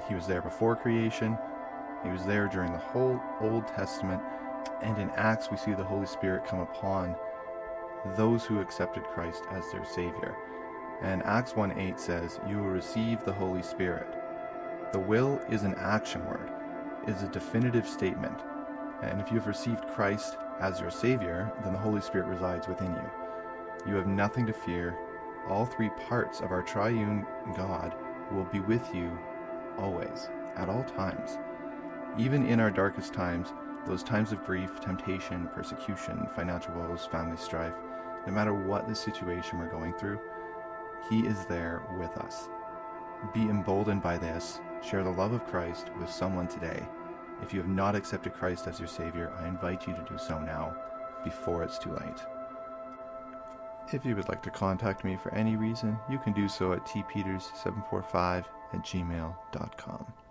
He 0.08 0.14
was 0.14 0.28
there 0.28 0.40
before 0.40 0.76
creation. 0.76 1.36
He 2.04 2.10
was 2.10 2.24
there 2.24 2.46
during 2.46 2.72
the 2.72 2.78
whole 2.78 3.20
Old 3.40 3.66
Testament. 3.66 4.22
And 4.80 4.96
in 4.98 5.10
Acts, 5.10 5.50
we 5.50 5.56
see 5.56 5.72
the 5.72 5.82
Holy 5.82 6.06
Spirit 6.06 6.46
come 6.46 6.60
upon 6.60 7.16
those 8.16 8.44
who 8.44 8.60
accepted 8.60 9.02
Christ 9.04 9.42
as 9.50 9.70
their 9.72 9.84
Savior. 9.84 10.36
And 11.02 11.22
Acts 11.24 11.56
1 11.56 11.76
8 11.76 11.98
says, 11.98 12.38
You 12.48 12.58
will 12.58 12.64
receive 12.64 13.24
the 13.24 13.32
Holy 13.32 13.62
Spirit. 13.62 14.06
The 14.94 15.00
will 15.00 15.40
is 15.50 15.64
an 15.64 15.74
action 15.74 16.24
word, 16.24 16.52
is 17.08 17.24
a 17.24 17.28
definitive 17.28 17.84
statement. 17.84 18.38
And 19.02 19.20
if 19.20 19.32
you've 19.32 19.48
received 19.48 19.88
Christ 19.88 20.36
as 20.60 20.78
your 20.78 20.92
Savior, 20.92 21.52
then 21.64 21.72
the 21.72 21.78
Holy 21.80 22.00
Spirit 22.00 22.28
resides 22.28 22.68
within 22.68 22.92
you. 22.92 23.90
You 23.90 23.96
have 23.96 24.06
nothing 24.06 24.46
to 24.46 24.52
fear. 24.52 24.96
All 25.48 25.66
three 25.66 25.90
parts 26.08 26.38
of 26.42 26.52
our 26.52 26.62
triune 26.62 27.26
God 27.56 27.92
will 28.30 28.44
be 28.44 28.60
with 28.60 28.88
you 28.94 29.18
always, 29.78 30.28
at 30.54 30.68
all 30.68 30.84
times. 30.84 31.38
Even 32.16 32.46
in 32.46 32.60
our 32.60 32.70
darkest 32.70 33.12
times, 33.12 33.52
those 33.88 34.04
times 34.04 34.30
of 34.30 34.44
grief, 34.44 34.80
temptation, 34.80 35.48
persecution, 35.56 36.28
financial 36.36 36.72
woes, 36.72 37.04
family 37.10 37.36
strife, 37.36 37.74
no 38.28 38.32
matter 38.32 38.54
what 38.54 38.86
the 38.86 38.94
situation 38.94 39.58
we're 39.58 39.66
going 39.66 39.94
through, 39.94 40.20
He 41.10 41.26
is 41.26 41.46
there 41.46 41.82
with 41.98 42.16
us. 42.18 42.48
Be 43.32 43.42
emboldened 43.42 44.00
by 44.00 44.18
this. 44.18 44.60
Share 44.88 45.02
the 45.02 45.10
love 45.10 45.32
of 45.32 45.46
Christ 45.46 45.86
with 45.98 46.10
someone 46.10 46.46
today. 46.46 46.82
If 47.42 47.52
you 47.52 47.60
have 47.60 47.68
not 47.68 47.96
accepted 47.96 48.34
Christ 48.34 48.66
as 48.66 48.78
your 48.78 48.88
Savior, 48.88 49.32
I 49.38 49.48
invite 49.48 49.86
you 49.86 49.94
to 49.94 50.06
do 50.08 50.18
so 50.18 50.38
now, 50.38 50.76
before 51.24 51.62
it's 51.62 51.78
too 51.78 51.92
late. 51.92 52.20
If 53.92 54.04
you 54.04 54.14
would 54.16 54.28
like 54.28 54.42
to 54.42 54.50
contact 54.50 55.04
me 55.04 55.16
for 55.22 55.32
any 55.34 55.56
reason, 55.56 55.98
you 56.10 56.18
can 56.18 56.32
do 56.32 56.48
so 56.48 56.72
at 56.72 56.84
tpeters745 56.86 58.44
at 58.72 58.84
gmail.com. 58.84 60.23